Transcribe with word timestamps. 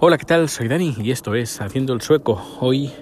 Hola, 0.00 0.16
¿qué 0.16 0.26
tal? 0.26 0.48
Soy 0.48 0.68
Dani 0.68 0.94
y 0.96 1.10
esto 1.10 1.34
es 1.34 1.60
Haciendo 1.60 1.92
el 1.92 2.00
Sueco. 2.02 2.40
Hoy 2.60 2.92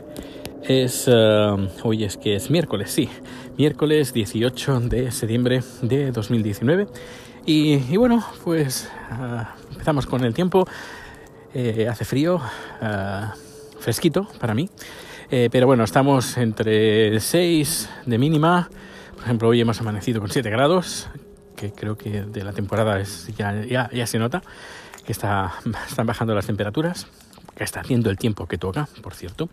es, 0.63 1.07
uh, 1.07 1.69
hoy 1.83 2.05
es 2.05 2.17
que 2.17 2.37
es 2.37 2.49
miércoles, 2.51 2.91
sí, 2.91 3.11
miércoles 3.59 4.15
18 4.15 4.81
de 4.81 5.11
septiembre 5.11 5.61
de 5.83 6.11
2019. 6.11 6.87
Y, 7.45 7.75
y 7.75 7.99
bueno, 7.99 8.25
pues 8.43 8.91
uh, 9.11 9.45
empezamos 9.73 10.07
con 10.07 10.25
el 10.25 10.33
tiempo. 10.33 10.67
Eh, 11.53 11.87
hace 11.87 12.07
frío, 12.07 12.37
uh, 12.37 13.79
fresquito 13.79 14.27
para 14.41 14.55
mí. 14.55 14.71
Eh, 15.31 15.51
pero 15.53 15.67
bueno, 15.67 15.85
estamos 15.85 16.39
entre 16.39 17.21
6 17.21 17.91
de 18.07 18.17
mínima. 18.17 18.71
Por 19.17 19.25
ejemplo, 19.25 19.49
hoy 19.49 19.61
hemos 19.61 19.79
amanecido 19.83 20.23
con 20.23 20.31
7 20.31 20.49
grados, 20.49 21.11
que 21.57 21.73
creo 21.73 21.99
que 21.99 22.23
de 22.23 22.43
la 22.43 22.55
temporada 22.55 22.99
es, 22.99 23.27
ya, 23.37 23.63
ya, 23.67 23.91
ya 23.93 24.07
se 24.07 24.19
nota 24.19 24.43
que 25.07 25.13
está, 25.13 25.55
están 25.89 26.07
bajando 26.07 26.35
las 26.35 26.47
temperaturas, 26.47 27.07
que 27.55 27.65
está 27.65 27.81
haciendo 27.81 28.11
el 28.11 28.19
tiempo 28.19 28.47
que 28.47 28.59
toca, 28.59 28.89
por 29.03 29.15
cierto, 29.15 29.49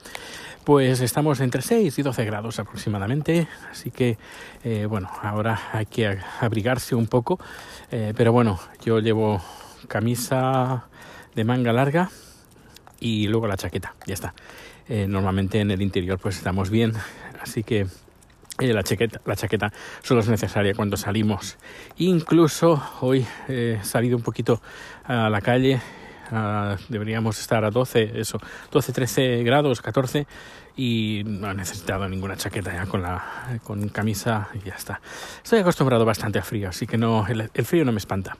pues 0.65 0.99
estamos 0.99 1.39
entre 1.39 1.61
6 1.61 1.97
y 1.97 2.01
12 2.01 2.25
grados 2.25 2.59
aproximadamente, 2.59 3.47
así 3.71 3.91
que 3.91 4.17
eh, 4.63 4.85
bueno, 4.87 5.09
ahora 5.21 5.59
hay 5.71 5.85
que 5.85 6.17
abrigarse 6.41 6.95
un 6.95 7.07
poco, 7.07 7.39
eh, 7.91 8.13
pero 8.17 8.33
bueno, 8.33 8.59
yo 8.83 8.99
llevo 8.99 9.41
camisa 9.87 10.85
de 11.35 11.43
manga 11.43 11.71
larga 11.71 12.09
y 12.99 13.27
luego 13.27 13.47
la 13.47 13.57
chaqueta, 13.57 13.95
ya 14.05 14.13
está. 14.13 14.33
Eh, 14.89 15.07
normalmente 15.07 15.59
en 15.59 15.71
el 15.71 15.81
interior 15.81 16.19
pues 16.19 16.37
estamos 16.37 16.69
bien, 16.69 16.93
así 17.41 17.63
que 17.63 17.87
eh, 18.59 18.73
la, 18.73 18.83
chaqueta, 18.83 19.71
solo 20.01 20.21
es 20.21 20.27
necesaria 20.27 20.73
cuando 20.73 20.97
salimos. 20.97 21.57
Incluso 21.97 22.81
hoy 23.01 23.25
he 23.47 23.79
salido 23.83 24.17
un 24.17 24.23
poquito 24.23 24.61
a 25.05 25.29
la 25.29 25.41
calle. 25.41 25.81
Deberíamos 26.89 27.39
estar 27.39 27.63
a 27.63 27.69
12, 27.69 28.19
eso, 28.19 28.39
12, 28.71 28.91
13 28.91 29.43
grados, 29.43 29.81
14 29.81 30.25
y 30.75 31.21
no 31.25 31.51
he 31.51 31.53
necesitado 31.53 32.09
ninguna 32.09 32.35
chaqueta 32.35 32.73
ya 32.73 32.87
con 32.87 33.03
la 33.03 33.59
con 33.63 33.89
camisa 33.89 34.49
y 34.55 34.67
ya 34.67 34.73
está. 34.73 34.99
Estoy 35.43 35.59
acostumbrado 35.59 36.05
bastante 36.05 36.39
a 36.39 36.41
frío, 36.41 36.69
así 36.69 36.87
que 36.87 36.97
no 36.97 37.27
el 37.27 37.65
frío 37.65 37.85
no 37.85 37.91
me 37.91 37.99
espanta 37.99 38.35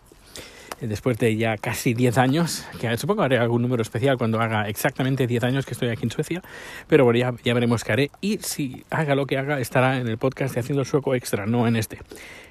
después 0.87 1.17
de 1.17 1.35
ya 1.35 1.57
casi 1.57 1.93
10 1.93 2.17
años, 2.17 2.65
que 2.79 2.95
supongo 2.97 3.23
haré 3.23 3.37
algún 3.37 3.61
número 3.61 3.81
especial 3.81 4.17
cuando 4.17 4.39
haga 4.39 4.67
exactamente 4.67 5.27
10 5.27 5.43
años 5.43 5.65
que 5.65 5.73
estoy 5.73 5.89
aquí 5.89 6.03
en 6.03 6.11
Suecia, 6.11 6.41
pero 6.87 7.05
bueno, 7.05 7.19
ya, 7.19 7.33
ya, 7.43 7.53
veremos 7.53 7.83
qué 7.83 7.91
haré. 7.91 8.11
Y 8.21 8.39
si 8.39 8.83
haga 8.89 9.15
lo 9.15 9.25
que 9.25 9.37
haga, 9.37 9.59
estará 9.59 9.97
en 9.97 10.07
el 10.07 10.17
podcast 10.17 10.53
de 10.53 10.59
Haciendo 10.59 10.81
el 10.81 10.87
Sueco 10.87 11.15
Extra, 11.15 11.45
no 11.45 11.67
en 11.67 11.75
este, 11.75 11.99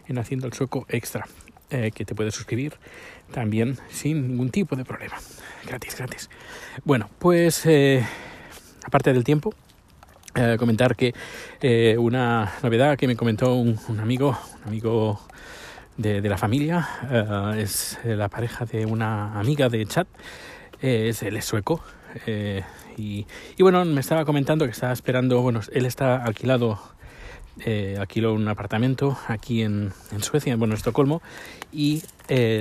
en 0.08 0.18
Haciendo 0.18 0.46
el 0.46 0.52
Sueco 0.52 0.86
Extra, 0.88 1.26
eh, 1.70 1.90
que 1.94 2.04
te 2.04 2.14
puedes 2.14 2.34
suscribir 2.34 2.74
también 3.32 3.78
sin 3.90 4.28
ningún 4.28 4.50
tipo 4.50 4.76
de 4.76 4.84
problema. 4.84 5.16
Gratis, 5.66 5.96
gratis. 5.96 6.30
Bueno, 6.84 7.08
pues 7.18 7.66
eh, 7.66 8.04
aparte 8.84 9.12
del 9.12 9.24
tiempo, 9.24 9.54
eh, 10.34 10.56
comentar 10.58 10.96
que 10.96 11.14
eh, 11.60 11.96
una 11.98 12.52
novedad 12.62 12.96
que 12.96 13.06
me 13.06 13.16
comentó 13.16 13.54
un 13.54 14.00
amigo, 14.00 14.38
un 14.62 14.68
amigo 14.68 15.20
de, 15.96 16.20
de 16.20 16.28
la 16.28 16.38
familia, 16.38 16.88
uh, 17.10 17.54
es 17.54 17.98
la 18.04 18.28
pareja 18.28 18.64
de 18.64 18.86
una 18.86 19.38
amiga 19.38 19.68
de 19.68 19.84
chat, 19.86 20.08
eh, 20.80 21.08
es, 21.08 21.22
él 21.22 21.36
es 21.36 21.44
sueco. 21.44 21.80
Eh, 22.26 22.62
y, 22.96 23.26
y, 23.56 23.62
bueno, 23.62 23.84
me 23.84 24.00
estaba 24.00 24.24
comentando 24.24 24.64
que 24.64 24.72
estaba 24.72 24.92
esperando, 24.92 25.40
bueno, 25.40 25.60
él 25.72 25.86
está 25.86 26.22
alquilado, 26.22 26.78
eh, 27.64 27.96
alquiló 27.98 28.34
un 28.34 28.46
apartamento 28.48 29.18
aquí 29.28 29.62
en, 29.62 29.92
en 30.10 30.22
Suecia, 30.22 30.56
bueno, 30.56 30.74
en 30.74 30.78
Estocolmo, 30.78 31.22
y 31.72 32.02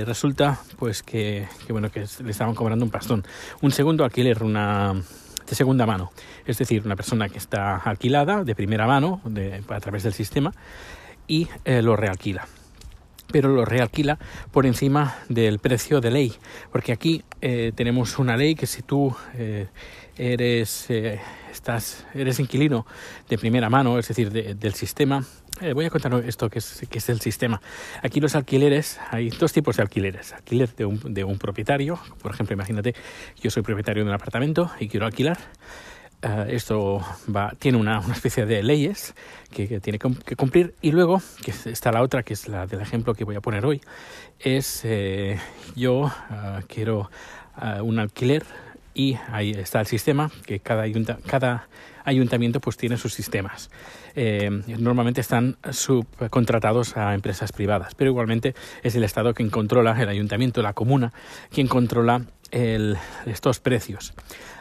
resulta 0.04 0.60
pues 0.78 1.02
que, 1.02 1.48
que, 1.66 1.72
bueno, 1.72 1.90
que 1.90 2.04
le 2.22 2.30
estaban 2.30 2.54
cobrando 2.54 2.84
un 2.84 2.90
pastón. 2.90 3.24
Un 3.62 3.72
segundo 3.72 4.04
alquiler, 4.04 4.42
una 4.42 4.94
de 5.48 5.54
segunda 5.54 5.86
mano, 5.86 6.12
es 6.46 6.58
decir, 6.58 6.82
una 6.84 6.96
persona 6.96 7.28
que 7.28 7.38
está 7.38 7.76
alquilada 7.76 8.44
de 8.44 8.54
primera 8.54 8.86
mano 8.86 9.20
de, 9.24 9.62
a 9.68 9.80
través 9.80 10.02
del 10.02 10.12
sistema 10.12 10.52
y 11.26 11.48
lo 11.64 11.96
realquila 11.96 12.46
pero 13.32 13.48
lo 13.48 13.64
realquila 13.64 14.18
por 14.50 14.66
encima 14.66 15.16
del 15.28 15.58
precio 15.58 16.00
de 16.00 16.10
ley. 16.10 16.32
Porque 16.70 16.92
aquí 16.92 17.24
eh, 17.40 17.72
tenemos 17.74 18.18
una 18.18 18.36
ley 18.36 18.54
que 18.54 18.66
si 18.66 18.82
tú 18.82 19.14
eh, 19.34 19.66
eres, 20.16 20.86
eh, 20.90 21.20
estás, 21.50 22.06
eres 22.14 22.38
inquilino 22.38 22.86
de 23.28 23.38
primera 23.38 23.70
mano, 23.70 23.98
es 23.98 24.06
decir, 24.06 24.30
de, 24.30 24.54
del 24.54 24.74
sistema, 24.74 25.24
voy 25.74 25.84
a 25.84 25.90
contar 25.90 26.12
esto 26.26 26.50
que 26.50 26.58
es, 26.58 26.86
que 26.90 26.98
es 26.98 27.08
el 27.08 27.20
sistema. 27.20 27.60
Aquí 28.02 28.20
los 28.20 28.34
alquileres, 28.34 28.98
hay 29.10 29.30
dos 29.30 29.52
tipos 29.52 29.76
de 29.76 29.82
alquileres. 29.82 30.32
Alquiler 30.32 30.74
de 30.74 30.84
un, 30.86 31.14
de 31.14 31.22
un 31.22 31.38
propietario, 31.38 32.00
por 32.20 32.32
ejemplo, 32.32 32.54
imagínate, 32.54 32.94
yo 33.40 33.50
soy 33.50 33.62
propietario 33.62 34.02
de 34.02 34.08
un 34.08 34.14
apartamento 34.14 34.72
y 34.80 34.88
quiero 34.88 35.06
alquilar. 35.06 35.38
Uh, 36.24 36.48
esto 36.48 37.04
tiene 37.58 37.78
una, 37.78 37.98
una, 37.98 38.14
especie 38.14 38.46
de 38.46 38.62
leyes 38.62 39.12
que, 39.50 39.80
tiene 39.80 39.98
que 39.98 40.36
cumplir 40.36 40.72
y 40.80 40.92
luego, 40.92 41.20
que 41.44 41.50
está 41.68 41.90
la 41.90 42.00
otra, 42.00 42.22
que 42.22 42.34
es 42.34 42.46
la 42.46 42.68
del 42.68 42.80
ejemplo 42.80 43.12
que 43.14 43.24
voy 43.24 43.34
a 43.34 43.40
poner 43.40 43.66
hoy, 43.66 43.80
es 44.38 44.82
eh, 44.84 45.40
yo 45.74 46.02
uh, 46.02 46.10
quiero 46.68 47.10
un 47.82 47.98
alquiler 47.98 48.44
y 48.94 49.18
ahí 49.32 49.50
está 49.50 49.80
el 49.80 49.86
sistema, 49.86 50.30
que 50.46 50.60
cada, 50.60 50.82
ayunta, 50.82 51.18
cada 51.26 51.68
ayuntamiento 52.04 52.60
pues 52.60 52.76
tiene 52.76 52.96
sus 52.96 53.14
sistemas. 53.14 53.70
Eh, 54.14 54.48
normalmente 54.78 55.20
están 55.20 55.56
subcontratados 55.70 56.96
a 56.96 57.14
empresas 57.14 57.50
privadas, 57.50 57.94
pero 57.96 58.10
igualmente 58.10 58.54
es 58.84 58.94
el 58.94 59.02
Estado 59.02 59.34
quien 59.34 59.50
controla, 59.50 60.00
el 60.00 60.08
ayuntamiento, 60.08 60.62
la 60.62 60.72
comuna, 60.72 61.12
quien 61.50 61.66
controla 61.66 62.22
estos 62.52 63.60
precios. 63.60 64.14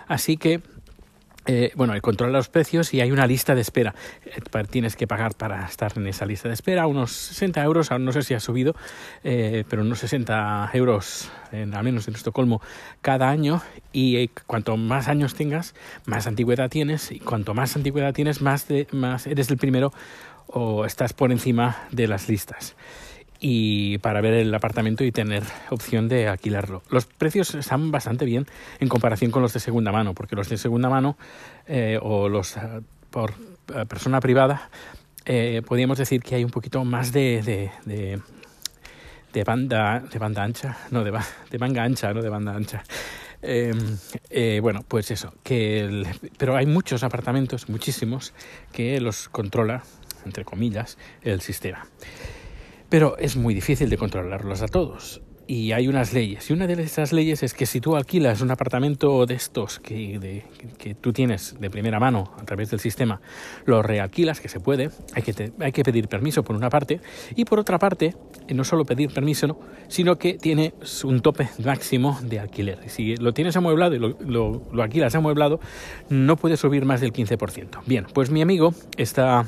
Así 0.08 0.38
que 0.38 0.62
eh, 1.46 1.72
bueno, 1.76 2.00
controla 2.02 2.34
los 2.34 2.50
precios 2.50 2.94
y 2.94 3.02
hay 3.02 3.12
una 3.12 3.26
lista 3.26 3.56
de 3.56 3.62
espera. 3.62 3.96
Eh, 4.26 4.64
tienes 4.70 4.96
que 4.96 5.08
pagar 5.08 5.36
para 5.36 5.66
estar 5.66 5.92
en 5.96 6.08
esa 6.08 6.26
lista 6.26 6.48
de 6.48 6.54
espera 6.54 6.86
unos 6.88 7.12
60 7.12 7.64
euros, 7.64 7.90
no 8.00 8.12
sé 8.12 8.22
si 8.22 8.34
ha 8.34 8.40
subido, 8.40 8.76
eh, 9.24 9.64
pero 9.70 9.82
unos 9.82 10.00
60 10.00 10.70
euros, 10.74 11.32
en, 11.52 11.74
al 11.74 11.84
menos 11.84 12.08
en 12.08 12.16
Estocolmo, 12.16 12.62
cada 13.02 13.30
año. 13.30 13.62
Y 13.92 14.18
eh, 14.18 14.30
cuanto 14.46 14.78
más 14.78 15.08
años 15.08 15.34
tengas, 15.34 15.74
más 16.06 16.28
antigüedad 16.28 16.70
tienes. 16.70 17.12
Y 17.12 17.20
cuanto 17.20 17.54
más 17.54 17.76
antigüedad 17.76 18.14
tienes, 18.14 18.42
más, 18.42 18.68
de, 18.68 18.88
más 18.92 19.26
eres 19.26 19.50
el 19.50 19.58
primero 19.58 19.92
o 20.48 20.86
estás 20.86 21.14
por 21.14 21.32
encima 21.32 21.88
de 21.92 22.08
las 22.08 22.28
listas 22.28 22.76
y 23.44 23.98
para 23.98 24.22
ver 24.22 24.36
el 24.36 24.54
apartamento 24.54 25.04
y 25.04 25.12
tener 25.12 25.44
opción 25.72 26.08
de 26.08 26.28
alquilarlo. 26.28 26.84
Los 26.90 27.08
precios 27.08 27.56
están 27.56 27.92
bastante 27.92 28.24
bien 28.24 28.46
en 28.80 28.88
comparación 28.88 29.32
con 29.32 29.42
los 29.42 29.52
de 29.52 29.60
segunda 29.60 29.92
mano, 29.92 30.14
porque 30.14 30.36
los 30.36 30.48
de 30.48 30.58
segunda 30.58 30.90
mano 30.90 31.18
eh, 31.68 31.98
o 32.00 32.30
los 32.30 32.56
uh, 32.56 32.84
por 33.10 33.32
uh, 33.32 33.88
persona 33.88 34.20
privada 34.20 34.70
eh, 35.26 35.64
podríamos 35.66 35.98
decir 35.98 36.22
que 36.22 36.36
hay 36.36 36.44
un 36.44 36.52
poquito 36.52 36.86
más 36.86 37.12
de, 37.12 37.42
de, 37.84 39.44
banda 39.44 40.00
de 40.00 40.20
banda 40.20 40.44
ancha, 40.44 40.78
no 40.92 41.04
de, 41.04 41.12
de 41.50 41.60
manga 41.60 41.84
ancha, 41.84 42.14
no 42.14 42.22
de 42.22 42.30
banda 42.30 42.56
ancha. 42.56 42.84
Eh, 43.42 43.74
eh, 44.30 44.60
bueno, 44.62 44.82
pues 44.88 45.10
eso, 45.10 45.34
que 45.42 45.80
el, 45.80 46.08
pero 46.38 46.56
hay 46.56 46.68
muchos 46.68 47.02
apartamentos, 47.04 47.70
muchísimos, 47.70 48.34
que 48.72 49.02
los 49.02 49.30
controla, 49.30 49.82
entre 50.26 50.46
comillas, 50.46 51.00
el 51.24 51.42
sistema 51.42 51.88
pero 52.92 53.18
es 53.18 53.38
muy 53.38 53.54
difícil 53.54 53.90
de 53.90 53.98
controlarlos 53.98 54.62
a 54.62 54.68
todos. 54.68 55.22
Y 55.48 55.72
hay 55.72 55.88
unas 55.88 56.14
leyes. 56.14 56.50
Y 56.50 56.54
una 56.54 56.68
de 56.68 56.74
esas 56.84 57.14
leyes 57.14 57.42
es 57.42 57.54
que 57.54 57.66
si 57.66 57.80
tú 57.80 57.96
alquilas 57.96 58.42
un 58.42 58.52
apartamento 58.52 59.26
de 59.26 59.34
estos 59.34 59.80
que, 59.80 60.20
de, 60.20 60.44
que 60.78 60.94
tú 60.94 61.14
tienes 61.14 61.56
de 61.60 61.70
primera 61.70 62.02
mano 62.02 62.34
a 62.38 62.44
través 62.44 62.70
del 62.70 62.82
sistema, 62.82 63.22
lo 63.66 63.82
realquilas, 63.82 64.42
que 64.42 64.50
se 64.50 64.60
puede, 64.60 64.92
hay 65.14 65.24
que, 65.24 65.32
te, 65.32 65.54
hay 65.60 65.72
que 65.72 65.84
pedir 65.84 66.10
permiso 66.10 66.44
por 66.44 66.56
una 66.56 66.70
parte, 66.70 67.00
y 67.34 67.46
por 67.46 67.60
otra 67.60 67.80
parte, 67.80 68.14
no 68.50 68.66
solo 68.66 68.84
pedir 68.84 69.14
permiso, 69.14 69.48
no, 69.48 69.60
sino 69.88 70.18
que 70.18 70.34
tiene 70.34 70.74
un 71.06 71.22
tope 71.22 71.50
máximo 71.64 72.20
de 72.24 72.40
alquiler. 72.40 72.90
Si 72.90 73.16
lo 73.16 73.34
tienes 73.34 73.56
amueblado 73.56 73.96
y 73.96 74.00
lo, 74.00 74.18
lo, 74.20 74.64
lo 74.72 74.84
alquilas 74.84 75.16
amueblado, 75.16 75.62
no 76.10 76.36
puede 76.36 76.58
subir 76.58 76.84
más 76.84 77.00
del 77.00 77.14
15%. 77.14 77.84
Bien, 77.86 78.06
pues 78.14 78.30
mi 78.32 78.42
amigo 78.42 78.74
está 78.98 79.46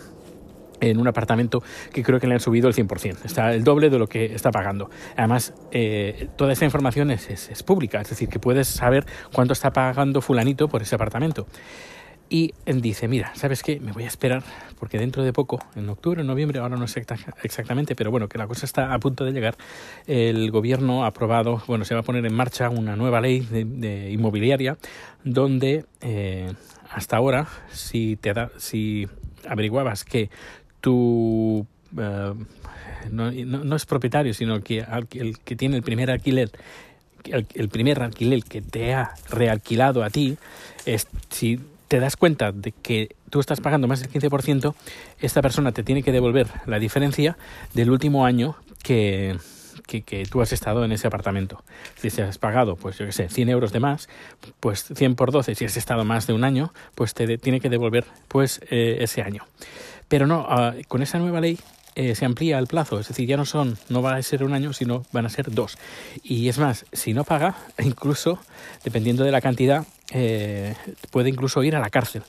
en 0.82 1.00
un 1.00 1.08
apartamento 1.08 1.64
que 1.92 2.04
creo 2.04 2.20
que 2.20 2.28
le 2.28 2.36
han 2.36 2.40
subido 2.40 2.68
el 2.68 2.76
100%, 2.76 3.26
está 3.26 3.54
el 3.54 3.64
doble 3.64 3.90
de 3.90 4.00
lo 4.00 4.08
que 4.08 4.34
está 4.34 4.52
pagando. 4.52 4.90
Además, 5.16 5.54
eh, 5.72 6.28
toda 6.36 6.54
esa 6.54 6.66
información 6.66 7.12
es, 7.12 7.30
es, 7.30 7.64
pública, 7.64 8.02
es 8.02 8.10
decir, 8.10 8.30
que 8.30 8.40
puedes 8.40 8.68
saber 8.68 9.06
cuánto 9.32 9.54
está 9.54 9.72
pagando 9.72 10.22
fulanito 10.22 10.68
por 10.68 10.82
ese 10.82 10.96
apartamento. 10.96 11.48
Y 12.30 12.54
dice, 12.66 13.08
mira, 13.08 13.32
¿sabes 13.36 13.62
qué? 13.62 13.80
Me 13.80 13.92
voy 13.92 14.06
a 14.06 14.08
esperar 14.08 14.44
porque 14.80 14.98
dentro 14.98 15.24
de 15.24 15.32
poco, 15.32 15.60
en 15.76 15.88
octubre, 15.88 16.22
en 16.22 16.28
noviembre, 16.28 16.60
ahora 16.60 16.78
no 16.78 16.88
sé 16.88 17.06
exactamente, 17.44 17.96
pero 17.96 18.12
bueno, 18.12 18.28
que 18.28 18.38
la 18.38 18.48
cosa 18.48 18.66
está 18.66 18.94
a 18.94 19.00
punto 19.00 19.24
de 19.24 19.32
llegar, 19.32 19.56
el 20.08 20.50
gobierno 20.50 21.04
ha 21.04 21.08
aprobado, 21.08 21.62
bueno, 21.68 21.86
se 21.86 21.94
va 21.94 22.00
a 22.00 22.04
poner 22.04 22.26
en 22.26 22.34
marcha 22.34 22.70
una 22.70 22.96
nueva 22.96 23.22
ley 23.22 23.42
de, 23.42 23.66
de 23.66 24.12
inmobiliaria 24.12 24.78
donde 25.24 25.86
eh, 26.02 26.52
hasta 26.90 27.18
ahora, 27.18 27.48
si, 27.72 28.16
te 28.18 28.34
da, 28.34 28.52
si 28.58 29.08
averiguabas 29.48 30.04
que 30.04 30.30
tu 30.84 31.66
uh, 31.96 32.36
no, 33.10 33.76
es 33.76 33.86
propietario, 33.86 34.34
sino 34.34 34.62
que 34.62 34.86
el 35.14 35.40
que 35.40 35.56
tiene 35.56 35.78
el 35.78 35.84
primer 35.84 36.12
alquiler 36.12 36.52
el, 37.24 37.70
primer 37.70 38.04
alquiler 38.04 38.44
que 38.44 38.62
te 38.62 38.94
ha 38.94 39.14
realquilado 39.30 40.04
a 40.04 40.10
ti, 40.10 40.38
es, 40.86 41.08
si 41.30 41.58
te 41.88 42.02
das 42.02 42.18
cuenta 42.18 42.52
de 42.52 42.74
que 42.74 43.16
tú 43.30 43.40
estás 43.40 43.62
pagando 43.62 43.88
más 43.88 44.02
del 44.02 44.12
15%, 44.12 44.76
esta 45.22 45.42
persona 45.42 45.72
te 45.72 45.84
tiene 45.84 46.04
que 46.04 46.12
devolver 46.12 46.48
la 46.66 46.80
diferencia 46.80 47.38
del 47.74 47.92
último 47.92 48.26
año 48.26 48.58
que, 48.84 49.38
que, 49.88 50.26
tú 50.30 50.42
has 50.42 50.52
estado 50.52 50.84
en 50.84 50.92
ese 50.92 51.08
apartamento. 51.08 51.64
Si 51.96 52.22
has 52.22 52.38
pagado, 52.40 52.76
pues 52.76 52.98
yo 52.98 53.06
qué 53.06 53.14
sé, 53.14 53.30
100 53.30 53.48
euros 53.48 53.72
de 53.72 53.80
más, 53.80 54.10
pues 54.60 54.84
100 54.94 55.16
por 55.16 55.32
12, 55.32 55.56
si 55.56 55.64
has 55.64 55.78
estado 55.78 56.04
más 56.04 56.28
de 56.28 56.34
un 56.34 56.44
año, 56.44 56.74
pues 56.94 57.14
te 57.14 57.38
tiene 57.38 57.62
que 57.62 57.70
devolver 57.70 58.04
pues 58.28 58.60
eh, 58.70 58.98
ese 59.00 59.22
año. 59.22 59.46
Pero 60.08 60.28
no, 60.28 60.46
ah, 60.48 60.74
con 60.88 61.02
esa 61.02 61.20
nueva 61.20 61.42
ley 61.42 61.60
eh, 61.96 62.16
se 62.16 62.26
amplía 62.26 62.58
el 62.60 62.68
plazo, 62.68 63.00
es 63.00 63.08
decir, 63.08 63.28
ya 63.28 63.38
no 63.38 63.46
son, 63.46 63.78
no 63.90 64.02
va 64.02 64.16
a 64.16 64.22
ser 64.24 64.44
un 64.44 64.54
año, 64.54 64.74
sino 64.74 65.06
van 65.12 65.26
a 65.26 65.30
ser 65.30 65.52
dos. 65.52 65.78
Y 66.24 66.50
es 66.50 66.58
más, 66.58 66.86
si 66.92 67.14
no 67.14 67.24
paga, 67.24 67.56
incluso, 67.80 68.40
dependiendo 68.84 69.24
de 69.24 69.32
la 69.32 69.42
cantidad, 69.42 69.86
eh, 70.12 70.76
puede 71.12 71.30
incluso 71.30 71.64
ir 71.64 71.76
a 71.76 71.80
la 71.80 71.90
cárcel. 71.90 72.24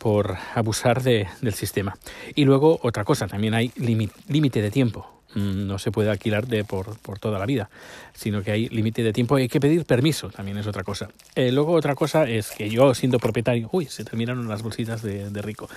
por 0.00 0.36
abusar 0.56 1.04
de, 1.04 1.28
del 1.40 1.54
sistema. 1.54 1.96
Y 2.34 2.44
luego 2.44 2.80
otra 2.82 3.04
cosa, 3.04 3.28
también 3.28 3.54
hay 3.54 3.70
límite 3.76 4.60
de 4.60 4.70
tiempo. 4.72 5.21
Mm, 5.34 5.66
no 5.66 5.78
se 5.78 5.90
puede 5.90 6.10
alquilar 6.10 6.46
de 6.46 6.64
por, 6.64 6.98
por 6.98 7.18
toda 7.18 7.38
la 7.38 7.46
vida, 7.46 7.70
sino 8.12 8.42
que 8.42 8.50
hay 8.50 8.68
límite 8.68 9.02
de 9.02 9.12
tiempo 9.12 9.38
y 9.38 9.42
hay 9.42 9.48
que 9.48 9.60
pedir 9.60 9.84
permiso, 9.84 10.28
también 10.28 10.58
es 10.58 10.66
otra 10.66 10.84
cosa. 10.84 11.08
Eh, 11.34 11.50
luego 11.52 11.72
otra 11.72 11.94
cosa 11.94 12.28
es 12.28 12.50
que 12.50 12.68
yo 12.68 12.94
siendo 12.94 13.18
propietario, 13.18 13.68
uy, 13.72 13.86
se 13.86 14.04
terminaron 14.04 14.48
las 14.48 14.62
bolsitas 14.62 15.02
de, 15.02 15.42
rico. 15.42 15.68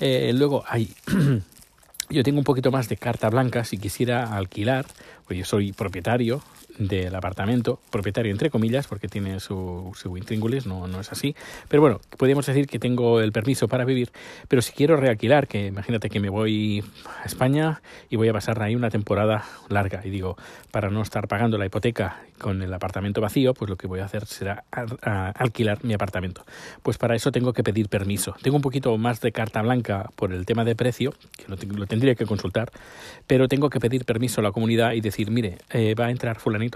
Eh, 0.00 0.32
luego 0.34 0.62
hay, 0.68 0.92
yo 2.10 2.22
tengo 2.22 2.38
un 2.38 2.44
poquito 2.44 2.70
más 2.70 2.88
de 2.88 2.96
carta 2.96 3.30
blanca 3.30 3.64
si 3.64 3.78
quisiera 3.78 4.36
alquilar, 4.36 4.84
pues 5.26 5.38
yo 5.38 5.44
soy 5.44 5.72
propietario, 5.72 6.42
del 6.78 7.14
apartamento, 7.14 7.80
propietario 7.90 8.32
entre 8.32 8.50
comillas, 8.50 8.86
porque 8.86 9.08
tiene 9.08 9.40
su, 9.40 9.92
su 9.94 10.16
intríngulis, 10.16 10.66
no, 10.66 10.86
no 10.86 11.00
es 11.00 11.12
así. 11.12 11.34
Pero 11.68 11.82
bueno, 11.82 12.00
podríamos 12.16 12.46
decir 12.46 12.66
que 12.66 12.78
tengo 12.78 13.20
el 13.20 13.32
permiso 13.32 13.68
para 13.68 13.84
vivir, 13.84 14.10
pero 14.48 14.62
si 14.62 14.72
quiero 14.72 14.96
realquilar, 14.96 15.48
que 15.48 15.66
imagínate 15.66 16.08
que 16.08 16.20
me 16.20 16.28
voy 16.28 16.84
a 17.20 17.24
España 17.24 17.82
y 18.08 18.16
voy 18.16 18.28
a 18.28 18.32
pasar 18.32 18.62
ahí 18.62 18.76
una 18.76 18.90
temporada 18.90 19.44
larga, 19.68 20.00
y 20.04 20.10
digo, 20.10 20.36
para 20.70 20.90
no 20.90 21.02
estar 21.02 21.28
pagando 21.28 21.58
la 21.58 21.66
hipoteca 21.66 22.20
con 22.38 22.62
el 22.62 22.72
apartamento 22.72 23.20
vacío, 23.20 23.54
pues 23.54 23.68
lo 23.68 23.76
que 23.76 23.86
voy 23.86 24.00
a 24.00 24.04
hacer 24.04 24.26
será 24.26 24.64
alquilar 25.34 25.84
mi 25.84 25.94
apartamento. 25.94 26.44
Pues 26.82 26.98
para 26.98 27.16
eso 27.16 27.32
tengo 27.32 27.52
que 27.52 27.64
pedir 27.64 27.88
permiso. 27.88 28.36
Tengo 28.42 28.56
un 28.56 28.62
poquito 28.62 28.96
más 28.96 29.20
de 29.20 29.32
carta 29.32 29.60
blanca 29.62 30.10
por 30.14 30.32
el 30.32 30.46
tema 30.46 30.64
de 30.64 30.76
precio, 30.76 31.14
que 31.36 31.44
lo, 31.48 31.86
tendría 31.86 32.14
que 32.14 32.26
consultar, 32.26 32.70
pero 33.26 33.48
tengo 33.48 33.70
que 33.70 33.80
pedir 33.80 34.04
permiso 34.04 34.40
a 34.40 34.44
la 34.44 34.52
comunidad 34.52 34.92
y 34.92 35.00
decir, 35.00 35.30
mire, 35.30 35.58
eh, 35.70 35.94
va 35.94 36.06
a 36.06 36.10
entrar 36.10 36.38
fulanito 36.38 36.67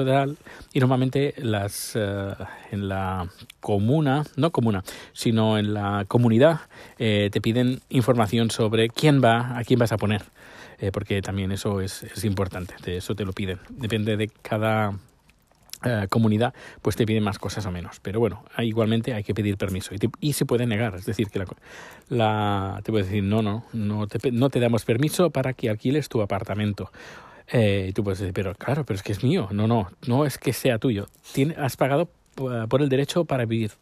y 0.73 0.81
normalmente 0.81 1.35
las 1.39 1.93
eh, 1.95 2.35
en 2.71 2.89
la 2.89 3.29
comuna, 3.61 4.25
no 4.37 4.51
comuna, 4.51 4.83
sino 5.13 5.59
en 5.59 5.75
la 5.75 6.05
comunidad, 6.09 6.61
eh, 6.99 7.31
te 7.33 7.41
piden 7.41 7.81
información 7.89 8.51
sobre 8.51 8.89
quién 8.89 9.23
va, 9.23 9.59
a 9.59 9.65
quién 9.65 9.79
vas 9.79 9.93
a 9.93 9.97
poner. 9.97 10.23
porque 10.93 11.23
también 11.23 11.53
eso 11.53 11.81
es, 11.81 12.03
es 12.03 12.25
importante, 12.25 12.75
eso 12.97 13.15
te 13.15 13.25
lo 13.25 13.33
piden. 13.33 13.61
Depende 13.71 14.17
de 14.17 14.29
cada 14.29 14.99
eh, 15.85 16.07
comunidad, 16.09 16.55
pues 16.81 16.95
te 16.95 17.05
piden 17.05 17.25
más 17.25 17.41
cosas 17.41 17.67
o 17.67 17.73
menos. 17.73 17.99
Pero 18.01 18.21
bueno, 18.21 18.45
igualmente 18.59 19.15
hay 19.15 19.25
que 19.25 19.35
pedir 19.35 19.57
permiso 19.57 19.93
y, 20.21 20.33
se 20.33 20.47
puede 20.47 20.65
negar. 20.65 20.95
Es 20.95 21.07
decir, 21.07 21.29
que 21.29 21.41
la, 21.41 21.47
la, 22.09 22.81
te 22.85 22.93
puede 22.93 23.05
decir, 23.05 23.25
no, 23.25 23.43
no, 23.43 23.65
no 23.73 24.07
te, 24.07 24.31
no 24.31 24.49
te 24.49 24.61
damos 24.61 24.85
permiso 24.85 25.31
para 25.31 25.55
que 25.55 25.71
alquiles 25.71 26.09
tu 26.09 26.23
apartamento. 26.23 26.93
Eh, 27.49 27.87
y 27.89 27.93
tú 27.93 28.05
puedes 28.05 28.19
decir, 28.19 28.33
pero 28.33 28.55
claro, 28.55 28.85
pero 28.85 28.97
es 28.97 29.03
que 29.03 29.13
es 29.13 29.23
mío. 29.23 29.49
No, 29.53 29.67
no, 29.67 29.91
no 30.07 30.27
es 30.27 30.39
que 30.39 30.53
sea 30.53 30.79
tuyo. 30.79 31.09
Has 31.57 31.77
pagado 31.77 32.11
eh, 32.37 32.67
por 32.69 32.83
el 32.83 32.89
derecho 32.89 33.25
para 33.25 33.45
vivir. 33.45 33.73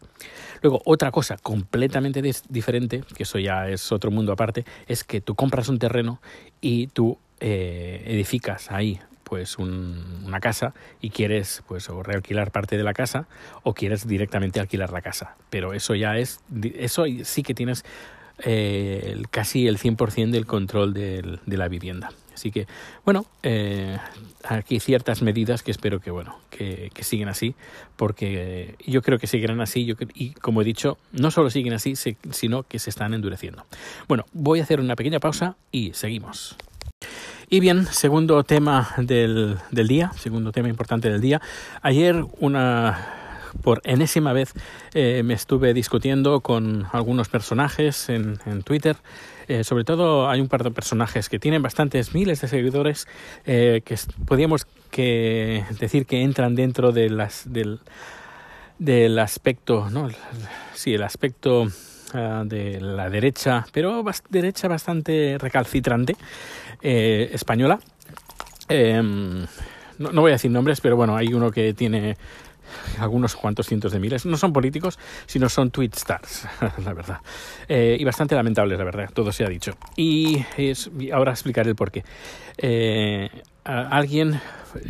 Luego, 0.63 0.83
otra 0.85 1.11
cosa 1.11 1.37
completamente 1.37 2.23
diferente, 2.49 3.03
que 3.15 3.23
eso 3.23 3.39
ya 3.39 3.69
es 3.69 3.93
otro 3.93 4.11
mundo 4.11 4.33
aparte, 4.33 4.65
es 4.87 5.05
que 5.05 5.21
tú 5.21 5.35
compras 5.35 5.69
un 5.69 5.79
terreno 5.79 6.21
y 6.61 6.89
tú 6.89 7.19
edificas 7.43 8.71
ahí 8.71 9.01
pues 9.31 9.59
una 9.59 10.41
casa 10.41 10.75
y 11.01 11.11
quieres 11.11 11.63
pues 11.69 11.89
o 11.89 12.03
realquilar 12.03 12.51
parte 12.51 12.77
de 12.77 12.83
la 12.83 12.93
casa 12.93 13.29
o 13.63 13.75
quieres 13.75 14.07
directamente 14.09 14.59
alquilar 14.59 14.93
la 14.93 15.03
casa. 15.03 15.37
Pero 15.51 15.73
eso 15.73 15.95
ya 15.95 16.19
es, 16.19 16.41
eso 16.75 17.05
sí 17.23 17.45
que 17.45 17.55
tienes 17.55 17.85
eh, 18.41 19.23
casi 19.31 19.69
el 19.69 19.79
100% 19.79 20.31
del 20.31 20.47
control 20.47 20.93
de 20.93 21.39
la 21.47 21.69
vivienda. 21.69 22.11
Así 22.41 22.51
que, 22.51 22.67
bueno, 23.05 23.27
eh, 23.43 23.99
aquí 24.49 24.81
ciertas 24.81 25.21
medidas 25.21 25.63
que 25.63 25.71
espero 25.71 26.01
que, 26.01 26.11
bueno, 26.11 26.39
que, 26.49 26.91
que 26.95 27.05
siguen 27.05 27.29
así, 27.29 27.55
porque 27.97 28.77
yo 28.87 29.03
creo 29.03 29.19
que 29.19 29.27
seguirán 29.27 29.61
así 29.61 29.85
yo, 29.85 29.95
y, 30.15 30.31
como 30.31 30.63
he 30.63 30.65
dicho, 30.65 30.97
no 31.13 31.31
solo 31.31 31.51
siguen 31.51 31.75
así, 31.75 31.97
sino 31.97 32.63
que 32.63 32.79
se 32.79 32.89
están 32.89 33.13
endureciendo. 33.13 33.67
Bueno, 34.09 34.25
voy 34.33 34.61
a 34.61 34.63
hacer 34.63 34.81
una 34.81 34.97
pequeña 34.97 35.21
pausa 35.21 35.57
y 35.71 35.93
seguimos. 35.93 36.57
Y 37.51 37.61
bien, 37.61 37.85
segundo 37.85 38.43
tema 38.43 38.95
del, 38.97 39.59
del 39.71 39.89
día, 39.89 40.13
segundo 40.17 40.51
tema 40.51 40.71
importante 40.71 41.11
del 41.11 41.21
día. 41.21 41.43
Ayer 41.83 42.25
una 42.39 43.20
por 43.63 43.81
enésima 43.85 44.33
vez 44.33 44.53
eh, 44.95 45.23
me 45.25 45.35
estuve 45.35 45.75
discutiendo 45.75 46.41
con 46.41 46.87
algunos 46.93 47.29
personajes 47.29 48.09
en, 48.09 48.39
en 48.47 48.63
Twitter. 48.63 48.97
Eh, 49.49 49.65
sobre 49.65 49.85
todo 49.85 50.29
hay 50.29 50.41
un 50.41 50.49
par 50.49 50.63
de 50.63 50.71
personajes 50.71 51.29
que 51.29 51.39
tienen 51.39 51.63
bastantes 51.63 52.15
miles 52.15 52.41
de 52.41 52.49
seguidores 52.49 53.09
eh, 53.47 53.83
que 53.85 53.97
podríamos 54.27 54.67
que 54.91 55.65
decir 55.79 56.07
que 56.07 56.23
entran 56.23 56.55
dentro 56.55 56.93
de 56.93 57.11
las, 57.11 57.53
del, 57.53 57.81
del 58.79 59.19
aspecto, 59.19 59.89
¿no? 59.91 60.09
Sí, 60.75 60.95
el 60.95 61.03
aspecto 61.03 61.63
uh, 61.63 62.45
de 62.45 62.81
la 62.81 63.11
derecha, 63.11 63.67
pero 63.73 64.05
derecha 64.29 64.69
bastante 64.69 65.37
recalcitrante 65.39 66.17
española. 66.83 67.79
No, 70.01 70.13
no, 70.13 70.23
voy 70.23 70.31
a 70.31 70.35
decir 70.35 70.51
nombres, 70.51 70.81
pero 70.81 70.97
bueno, 70.97 71.15
hay 71.15 71.35
uno 71.35 71.51
que 71.51 71.75
tiene 71.75 72.17
algunos 72.99 73.37
cuantos 73.37 73.67
cientos 73.67 73.93
de 73.93 74.01
miles. 74.01 74.27
No 74.27 74.37
son 74.37 74.53
políticos, 74.53 74.99
sino 75.27 75.49
son 75.49 75.71
tweet 75.71 75.91
stars, 75.95 76.47
la 76.85 76.93
verdad. 76.93 77.19
Eh, 77.69 77.97
y 77.99 78.05
bastante 78.05 78.35
lamentables, 78.35 78.79
la 78.79 78.85
verdad, 78.85 79.11
todo 79.13 79.33
se 79.33 79.45
ha 79.45 79.49
dicho. 79.49 79.73
Y, 79.97 80.45
ahora 81.13 81.33
explicaré 81.33 81.71
el 81.71 81.77
porqué. 81.77 82.05
Eh, 82.59 83.29
alguien, 83.65 84.41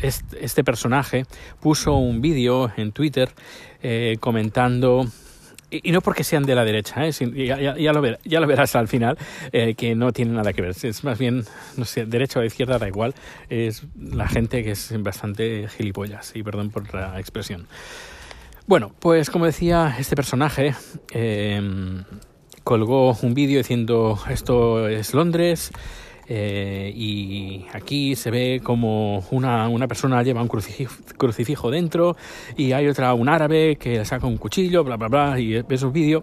este, 0.02 0.44
este, 0.44 0.64
personaje, 0.64 1.26
puso 1.60 1.94
un 1.94 2.20
vídeo 2.20 2.72
en 2.76 2.92
Twitter 2.92 3.30
eh, 3.82 4.16
comentando 4.20 5.06
y, 5.70 5.92
no 5.92 6.00
porque 6.00 6.24
sean 6.24 6.44
de 6.44 6.54
la 6.54 6.64
derecha, 6.64 7.06
¿eh? 7.06 7.12
ya, 7.12 7.92
lo 7.92 8.18
ya, 8.24 8.40
lo 8.40 8.46
verás 8.46 8.74
al 8.76 8.88
final, 8.88 9.16
eh, 9.52 9.74
que 9.74 9.94
no 9.94 10.12
tiene 10.12 10.32
nada 10.32 10.52
que 10.52 10.62
ver. 10.62 10.74
Es 10.82 11.04
más 11.04 11.18
bien, 11.18 11.44
no 11.76 11.84
sé, 11.84 12.06
derecha 12.06 12.40
o 12.40 12.44
izquierda 12.44 12.78
da 12.78 12.88
igual, 12.88 13.14
es 13.48 13.84
la 13.98 14.28
gente 14.28 14.64
que 14.64 14.72
es 14.72 14.92
bastante 15.02 15.68
gilipollas, 15.68 16.32
y 16.34 16.42
perdón 16.42 16.70
por 16.70 16.92
la 16.94 17.18
expresión. 17.20 17.66
Bueno, 18.66 18.92
pues 18.98 19.30
como 19.30 19.46
decía, 19.46 19.96
este 19.98 20.14
personaje 20.14 20.74
eh, 21.12 21.60
colgó 22.64 23.16
un 23.22 23.34
vídeo 23.34 23.58
diciendo 23.58 24.18
esto 24.28 24.88
es 24.88 25.14
Londres, 25.14 25.72
eh, 26.32 26.92
y 26.94 27.66
aquí 27.72 28.14
se 28.14 28.30
ve 28.30 28.60
como 28.62 29.18
una, 29.32 29.68
una 29.68 29.88
persona 29.88 30.22
lleva 30.22 30.40
un 30.40 30.46
crucifijo, 30.46 31.72
dentro 31.72 32.16
y 32.56 32.70
hay 32.70 32.86
otra, 32.86 33.14
un 33.14 33.28
árabe 33.28 33.74
que 33.74 34.04
saca 34.04 34.28
un 34.28 34.36
cuchillo, 34.36 34.84
bla, 34.84 34.96
bla, 34.96 35.08
bla, 35.08 35.40
y 35.40 35.60
ves 35.62 35.82
un 35.82 35.92
vídeo. 35.92 36.22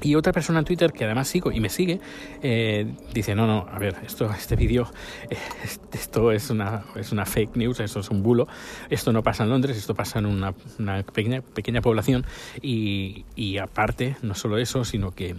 Y 0.00 0.14
otra 0.14 0.32
persona 0.32 0.60
en 0.60 0.64
Twitter 0.64 0.90
que 0.90 1.04
además 1.04 1.28
sigo 1.28 1.52
y 1.52 1.60
me 1.60 1.70
sigue 1.70 2.00
eh, 2.42 2.86
dice 3.14 3.34
no 3.34 3.46
no 3.46 3.66
a 3.70 3.78
ver 3.78 3.96
esto 4.04 4.30
este 4.30 4.54
vídeo 4.54 4.90
eh, 5.30 5.36
esto 5.92 6.32
es 6.32 6.50
una 6.50 6.84
es 6.96 7.12
una 7.12 7.24
fake 7.24 7.56
news 7.56 7.80
eso 7.80 8.00
es 8.00 8.10
un 8.10 8.22
bulo 8.22 8.46
esto 8.90 9.10
no 9.14 9.22
pasa 9.22 9.44
en 9.44 9.50
Londres 9.50 9.78
esto 9.78 9.94
pasa 9.94 10.18
en 10.18 10.26
una, 10.26 10.52
una 10.78 11.02
pequeña 11.02 11.40
pequeña 11.40 11.80
población 11.80 12.26
y, 12.60 13.24
y 13.36 13.56
aparte 13.56 14.16
no 14.20 14.34
solo 14.34 14.58
eso 14.58 14.84
sino 14.84 15.12
que 15.12 15.34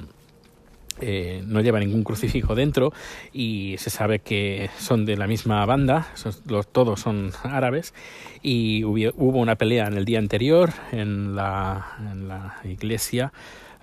eh, 1.00 1.44
no 1.46 1.62
lleva 1.62 1.80
ningún 1.80 2.04
crucifijo 2.04 2.56
dentro 2.56 2.94
y 3.34 3.76
se 3.78 3.90
sabe 3.90 4.20
que 4.20 4.70
son 4.78 5.06
de 5.06 5.18
la 5.18 5.28
misma 5.28 5.66
banda, 5.66 6.08
todos 6.72 7.00
son 7.00 7.32
árabes 7.44 7.94
y 8.42 8.84
hubo, 8.84 9.40
una 9.40 9.56
pelea 9.56 9.88
en 9.88 9.94
el 9.96 10.06
día 10.06 10.20
anterior 10.20 10.72
en 10.92 11.36
la, 11.36 12.58
iglesia. 12.64 13.32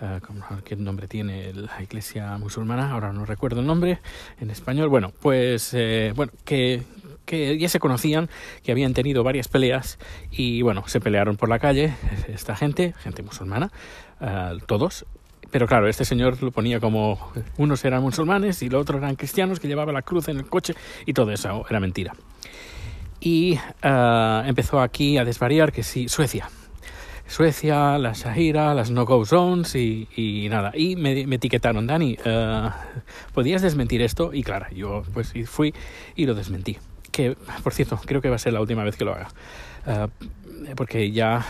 Uh, 0.00 0.62
¿Qué 0.64 0.75
nombre 0.75 1.06
tiene 1.06 1.52
la 1.52 1.80
iglesia 1.80 2.37
musulmana? 2.37 2.90
Ahora 2.90 3.12
no 3.12 3.25
recuerdo 3.25 3.61
el 3.61 3.66
nombre 3.66 4.00
en 4.40 4.50
español. 4.50 4.88
Bueno, 4.88 5.12
pues 5.21 5.73
eh, 5.73 6.12
bueno, 6.16 6.33
que, 6.44 6.83
que 7.25 7.56
ya 7.59 7.68
se 7.68 7.78
conocían, 7.78 8.28
que 8.64 8.73
habían 8.73 8.92
tenido 8.92 9.23
varias 9.23 9.47
peleas 9.47 9.99
y 10.33 10.62
bueno, 10.62 10.83
se 10.88 11.00
pelearon 11.00 11.37
por 11.37 11.49
la 11.49 11.61
calle 11.61 11.94
esta 12.28 12.56
gente, 12.56 12.94
gente 12.99 13.23
musulmana, 13.23 13.71
uh, 14.21 14.59
todos, 14.66 15.06
pero 15.54 15.68
claro, 15.68 15.87
este 15.87 16.04
señor 16.04 16.42
lo 16.42 16.50
ponía 16.50 16.80
como 16.80 17.30
unos 17.58 17.84
eran 17.84 18.02
musulmanes 18.02 18.61
y 18.62 18.68
los 18.68 18.82
otros 18.82 18.99
eran 19.00 19.14
cristianos 19.14 19.61
que 19.61 19.68
llevaban 19.68 19.94
la 19.94 20.02
cruz 20.02 20.26
en 20.26 20.38
el 20.38 20.46
coche 20.46 20.75
y 21.06 21.12
todo 21.12 21.30
eso 21.30 21.64
era 21.70 21.78
mentira. 21.78 22.12
y 23.20 23.56
empezó 23.80 24.80
aquí 24.80 25.16
a 25.16 25.25
desvariar 25.25 25.70
que 25.70 25.84
sí, 25.84 26.08
Suecia. 26.08 26.50
Suecia, 27.28 27.99
la 27.99 28.14
Shahira, 28.14 28.75
las 28.75 28.90
no-go 28.90 29.25
zones 29.25 29.76
y, 29.76 30.49
nada. 30.50 30.73
Y 30.75 30.96
me, 30.96 31.20
etiquetaron, 31.20 31.87
Dani, 31.87 32.18
¿podías 33.32 33.62
desmentir 33.62 34.02
esto? 34.02 34.34
Y 34.34 34.42
claro, 34.42 34.66
yo 34.75 35.04
pues 35.14 35.32
fui 35.46 35.73
y 36.16 36.26
lo 36.26 36.34
desmentí. 36.34 36.78
Que, 37.12 37.37
por 37.62 37.73
cierto, 37.73 38.00
creo 38.04 38.20
que 38.20 38.28
va 38.28 38.34
a 38.34 38.40
ser 38.40 38.54
la 38.54 38.61
última 38.61 38.82
vez 38.82 38.96
que 38.96 39.04
lo 39.04 39.12
haga. 39.12 39.28
Eh, 39.87 40.08
porque 40.76 41.11
ya 41.11 41.44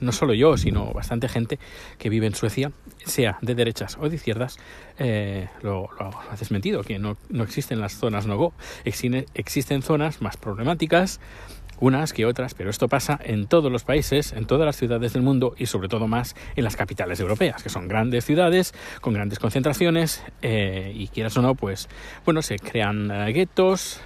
no 0.00 0.12
solo 0.12 0.34
yo, 0.34 0.56
sino 0.56 0.92
bastante 0.92 1.28
gente 1.28 1.58
que 1.98 2.08
vive 2.08 2.26
en 2.26 2.34
Suecia, 2.34 2.72
sea 3.04 3.38
de 3.42 3.54
derechas 3.54 3.96
o 4.00 4.08
de 4.08 4.16
izquierdas, 4.16 4.58
eh, 4.98 5.48
lo, 5.62 5.88
ha 5.98 6.36
desmentido, 6.36 6.82
que 6.82 6.98
no, 6.98 7.16
no, 7.28 7.44
existen 7.44 7.80
las 7.80 7.94
zonas 7.94 8.26
no-go. 8.26 8.52
Existen, 8.84 9.82
zonas 9.82 10.20
más 10.20 10.36
problemáticas, 10.36 11.20
unas 11.80 12.12
que 12.12 12.24
otras, 12.24 12.54
pero 12.54 12.70
esto 12.70 12.88
pasa 12.88 13.18
en 13.22 13.46
todos 13.46 13.70
los 13.70 13.84
países, 13.84 14.32
en 14.32 14.46
todas 14.46 14.64
las 14.64 14.76
ciudades 14.76 15.12
del 15.12 15.22
mundo 15.22 15.54
y 15.58 15.66
sobre 15.66 15.88
todo 15.88 16.06
más 16.06 16.36
en 16.54 16.64
las 16.64 16.76
capitales 16.76 17.18
europeas, 17.20 17.62
que 17.62 17.68
son 17.68 17.88
grandes 17.88 18.24
ciudades 18.24 18.72
con 19.00 19.12
grandes 19.14 19.38
concentraciones 19.38 20.22
eh, 20.42 20.92
y 20.94 21.08
quieras 21.08 21.36
o 21.36 21.42
no, 21.42 21.54
pues 21.54 21.88
bueno, 22.24 22.42
se 22.42 22.58
crean 22.58 23.08
guetos, 23.32 24.00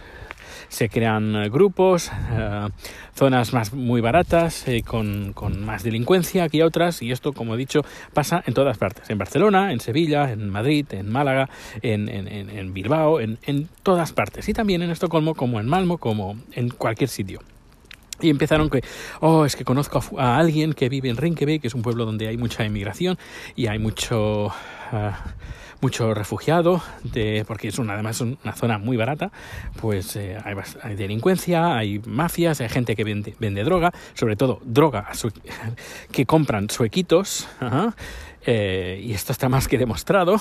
se 0.68 0.88
crean 0.88 1.34
eh, 1.36 1.48
grupos, 1.48 2.10
eh, 2.32 2.68
zonas 3.14 3.52
más 3.52 3.72
muy 3.72 4.00
baratas, 4.00 4.66
eh, 4.68 4.82
con, 4.82 5.34
más 5.64 5.82
delincuencia 5.82 6.48
que 6.48 6.62
otras, 6.62 7.02
y 7.02 7.12
esto, 7.12 7.32
como 7.32 7.54
he 7.54 7.58
dicho, 7.58 7.82
pasa 8.12 8.42
en 8.46 8.54
todas 8.54 8.78
partes, 8.78 9.10
en 9.10 9.18
Barcelona, 9.18 9.72
en 9.72 9.80
Sevilla, 9.80 10.30
en 10.30 10.48
Madrid, 10.50 10.86
en 10.90 11.10
Málaga, 11.10 11.48
en, 11.82 12.08
en 12.08 12.72
Bilbao, 12.72 13.20
en, 13.20 13.68
todas 13.82 14.12
partes, 14.12 14.48
y 14.48 14.52
también 14.52 14.82
en 14.82 14.90
Estocolmo, 14.90 15.34
como 15.34 15.60
en 15.60 15.66
Malmo, 15.66 15.98
como 15.98 16.36
en 16.52 16.70
cualquier 16.70 17.08
sitio. 17.08 17.40
Y 18.20 18.30
empezaron 18.30 18.68
que, 18.68 18.82
oh, 19.20 19.44
es 19.44 19.54
que 19.54 19.64
conozco 19.64 20.02
a, 20.18 20.38
alguien 20.38 20.72
que 20.72 20.88
vive 20.88 21.08
en 21.08 21.16
Rinkeby, 21.16 21.60
que 21.60 21.68
es 21.68 21.74
un 21.74 21.82
pueblo 21.82 22.04
donde 22.04 22.28
hay 22.28 22.36
mucha 22.36 22.64
inmigración 22.64 23.16
y 23.54 23.68
hay 23.68 23.78
mucho, 23.78 24.50
ah, 24.92 25.24
mucho 25.80 26.14
refugiado, 26.14 26.82
de, 27.04 27.44
porque 27.46 27.68
es 27.68 27.78
una, 27.78 27.94
además 27.94 28.20
una 28.20 28.52
zona 28.54 28.78
muy 28.78 28.96
barata, 28.96 29.30
pues 29.80 30.16
eh, 30.16 30.36
hay, 30.82 30.96
delincuencia, 30.96 31.76
hay 31.76 32.00
mafias, 32.00 32.60
hay 32.60 32.68
gente 32.68 32.96
que 32.96 33.04
vende, 33.04 33.36
vende 33.38 33.62
droga, 33.62 33.92
sobre 34.14 34.34
todo 34.34 34.60
droga 34.64 35.08
que 36.12 36.26
compran 36.26 36.70
suequitos, 36.70 37.48
eh, 38.44 39.00
y 39.04 39.12
esto 39.12 39.30
está 39.30 39.48
más 39.48 39.68
que 39.68 39.78
demostrado, 39.78 40.40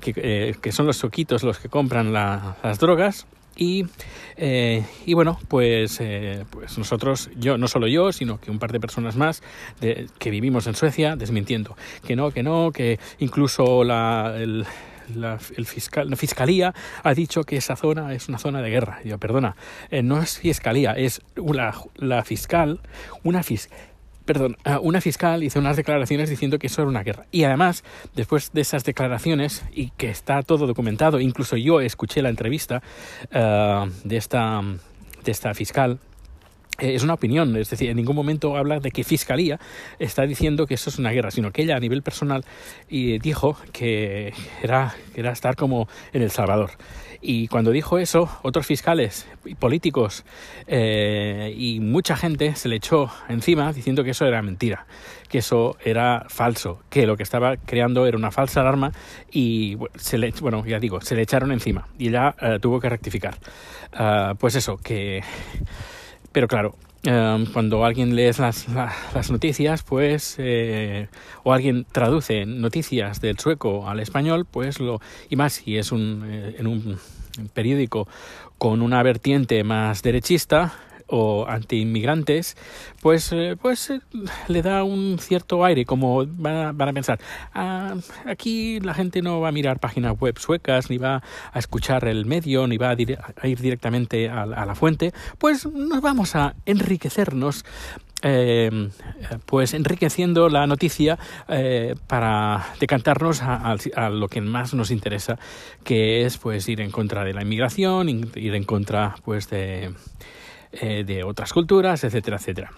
que, 0.00 0.12
eh, 0.16 0.56
que 0.60 0.72
son 0.72 0.86
los 0.86 0.98
suequitos 0.98 1.42
los 1.42 1.58
que 1.58 1.70
compran 1.70 2.12
las 2.12 2.78
drogas 2.78 3.26
y, 3.56 3.86
eh, 4.36 4.84
y 5.06 5.14
bueno, 5.14 5.38
pues, 5.48 6.00
eh, 6.00 6.44
pues 6.50 6.76
nosotros, 6.78 7.30
yo, 7.36 7.58
no 7.58 7.68
solo 7.68 7.86
yo, 7.86 8.12
sino 8.12 8.40
que 8.40 8.50
un 8.50 8.58
par 8.58 8.72
de 8.72 8.80
personas 8.80 9.16
más 9.16 9.42
de, 9.80 10.08
que 10.18 10.30
vivimos 10.30 10.66
en 10.66 10.74
Suecia, 10.74 11.16
desmintiendo 11.16 11.76
que 12.06 12.16
no, 12.16 12.30
que 12.30 12.42
no, 12.42 12.72
que 12.72 12.98
incluso 13.18 13.84
la, 13.84 14.34
el, 14.36 14.66
la, 15.14 15.38
el 15.56 15.66
fiscal, 15.66 16.10
la 16.10 16.16
fiscalía 16.16 16.74
ha 17.02 17.14
dicho 17.14 17.44
que 17.44 17.56
esa 17.56 17.76
zona 17.76 18.12
es 18.14 18.28
una 18.28 18.38
zona 18.38 18.62
de 18.62 18.70
guerra. 18.70 19.00
Yo, 19.04 19.18
perdona, 19.18 19.56
eh, 19.90 20.02
no 20.02 20.20
es 20.20 20.38
fiscalía, 20.38 20.92
es 20.92 21.22
la, 21.36 21.74
la 21.96 22.24
fiscal, 22.24 22.80
una 23.22 23.42
fiscal 23.42 23.78
perdón, 24.24 24.56
una 24.82 25.00
fiscal 25.00 25.42
hizo 25.42 25.58
unas 25.58 25.76
declaraciones 25.76 26.30
diciendo 26.30 26.58
que 26.58 26.66
eso 26.68 26.82
era 26.82 26.88
una 26.88 27.02
guerra. 27.02 27.26
Y 27.30 27.44
además, 27.44 27.84
después 28.14 28.52
de 28.52 28.60
esas 28.60 28.84
declaraciones, 28.84 29.64
y 29.72 29.90
que 29.90 30.10
está 30.10 30.42
todo 30.42 30.66
documentado, 30.66 31.20
incluso 31.20 31.56
yo 31.56 31.80
escuché 31.80 32.22
la 32.22 32.30
entrevista 32.30 32.82
eh, 33.30 33.90
de, 34.04 34.16
esta, 34.16 34.62
de 35.24 35.30
esta 35.30 35.54
fiscal, 35.54 35.98
eh, 36.78 36.94
es 36.94 37.04
una 37.04 37.14
opinión, 37.14 37.56
es 37.56 37.70
decir, 37.70 37.90
en 37.90 37.96
ningún 37.96 38.16
momento 38.16 38.56
habla 38.56 38.80
de 38.80 38.90
que 38.90 39.04
Fiscalía 39.04 39.60
está 39.98 40.26
diciendo 40.26 40.66
que 40.66 40.74
eso 40.74 40.90
es 40.90 40.98
una 40.98 41.10
guerra, 41.10 41.30
sino 41.30 41.52
que 41.52 41.62
ella 41.62 41.76
a 41.76 41.80
nivel 41.80 42.02
personal 42.02 42.44
dijo 42.88 43.56
que 43.72 44.32
era, 44.62 44.94
que 45.14 45.20
era 45.20 45.32
estar 45.32 45.54
como 45.54 45.88
en 46.12 46.22
El 46.22 46.30
Salvador. 46.30 46.72
Y 47.26 47.48
cuando 47.48 47.70
dijo 47.70 47.96
eso, 47.96 48.28
otros 48.42 48.66
fiscales 48.66 49.26
y 49.46 49.54
políticos 49.54 50.26
eh, 50.66 51.54
y 51.56 51.80
mucha 51.80 52.16
gente 52.16 52.54
se 52.54 52.68
le 52.68 52.76
echó 52.76 53.10
encima 53.30 53.72
diciendo 53.72 54.04
que 54.04 54.10
eso 54.10 54.26
era 54.26 54.42
mentira, 54.42 54.84
que 55.30 55.38
eso 55.38 55.78
era 55.82 56.26
falso, 56.28 56.82
que 56.90 57.06
lo 57.06 57.16
que 57.16 57.22
estaba 57.22 57.56
creando 57.56 58.04
era 58.04 58.18
una 58.18 58.30
falsa 58.30 58.60
alarma 58.60 58.92
y 59.32 59.78
se 59.94 60.18
le, 60.18 60.34
bueno, 60.42 60.66
ya 60.66 60.78
digo, 60.78 61.00
se 61.00 61.16
le 61.16 61.22
echaron 61.22 61.50
encima 61.50 61.88
y 61.98 62.08
ella 62.08 62.34
eh, 62.42 62.58
tuvo 62.60 62.78
que 62.78 62.90
rectificar. 62.90 63.38
Ah, 63.94 64.34
pues 64.38 64.54
eso, 64.56 64.76
que... 64.76 65.22
Pero 66.30 66.46
claro, 66.46 66.76
Em, 67.06 67.44
cuando 67.44 67.84
alguien 67.84 68.16
lee 68.16 68.30
las, 68.38 68.66
las 68.68 69.30
noticias, 69.30 69.82
pues, 69.82 70.36
eh, 70.38 71.08
o 71.42 71.52
alguien 71.52 71.84
traduce 71.92 72.46
noticias 72.46 73.20
del 73.20 73.38
sueco 73.38 73.86
al 73.86 74.00
español, 74.00 74.46
pues 74.50 74.80
lo, 74.80 75.00
y 75.28 75.36
más 75.36 75.52
si 75.52 75.76
es 75.76 75.92
un, 75.92 76.24
eh, 76.26 76.56
en 76.58 76.66
un 76.66 76.98
periódico 77.52 78.08
con 78.56 78.80
una 78.80 79.02
vertiente 79.02 79.62
más 79.64 80.02
derechista, 80.02 80.72
o 81.06 81.46
anti-inmigrantes, 81.48 82.56
pues, 83.00 83.32
eh, 83.32 83.56
pues 83.60 83.90
eh, 83.90 84.00
le 84.48 84.62
da 84.62 84.84
un 84.84 85.18
cierto 85.18 85.64
aire, 85.64 85.84
como 85.84 86.24
van 86.26 86.80
a, 86.80 86.92
pensar, 86.92 87.18
ah, 87.54 87.94
aquí 88.26 88.80
la 88.80 88.94
gente 88.94 89.22
no 89.22 89.40
va 89.40 89.48
a 89.48 89.52
mirar 89.52 89.80
páginas 89.80 90.18
web 90.18 90.38
suecas, 90.38 90.90
ni 90.90 90.98
va 90.98 91.22
a 91.52 91.58
escuchar 91.58 92.06
el 92.06 92.26
medio, 92.26 92.66
ni 92.66 92.76
va 92.76 92.90
a, 92.90 93.46
ir 93.46 93.60
directamente 93.60 94.28
a, 94.28 94.46
la 94.46 94.74
fuente, 94.74 95.12
pues 95.38 95.66
nos 95.66 96.00
vamos 96.00 96.34
a 96.36 96.54
enriquecernos 96.66 97.64
em, 98.22 98.90
pues 99.44 99.74
enriqueciendo 99.74 100.48
la 100.48 100.66
noticia 100.66 101.18
eh, 101.48 101.94
para 102.06 102.66
decantarnos 102.80 103.42
a, 103.42 103.76
a, 103.96 104.08
lo 104.08 104.28
que 104.28 104.40
más 104.40 104.72
nos 104.72 104.90
interesa, 104.90 105.38
que 105.82 106.24
es 106.24 106.38
pues 106.38 106.66
ir 106.68 106.80
en 106.80 106.90
contra 106.90 107.24
de 107.24 107.34
la 107.34 107.42
inmigración, 107.42 108.08
ir 108.08 108.54
en 108.54 108.64
contra 108.64 109.16
pues 109.24 109.50
de 109.50 109.92
eh, 110.80 111.04
de 111.04 111.24
otras 111.24 111.52
culturas, 111.52 112.04
etcétera, 112.04 112.36
etcétera. 112.36 112.70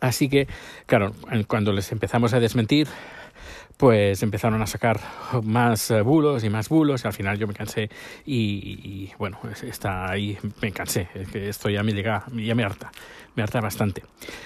Así 0.00 0.28
que, 0.28 0.48
claro, 0.86 1.14
cuando 1.46 1.72
les 1.72 1.92
empezamos 1.92 2.34
a 2.34 2.40
desmentir, 2.40 2.88
pues 3.82 4.22
empezaron 4.22 4.62
a 4.62 4.66
sacar 4.68 5.00
más 5.42 5.90
eh, 5.90 6.02
bulos 6.02 6.44
y 6.44 6.50
más 6.50 6.68
bulos 6.68 7.02
y 7.02 7.08
al 7.08 7.12
final 7.12 7.36
yo 7.36 7.48
me 7.48 7.52
cansé 7.52 7.90
y, 8.24 9.10
bueno, 9.18 9.40
está 9.60 10.08
ahí, 10.08 10.38
me 10.60 10.70
cansé, 10.70 11.08
es 11.14 11.28
que 11.28 11.48
esto 11.48 11.68
ya 11.68 11.82
me 11.82 11.92
llega, 11.92 12.24
ya 12.32 12.54
me 12.54 12.62
harta, 12.62 12.92
me 13.34 13.42
harta 13.42 13.60
bastante. 13.60 14.04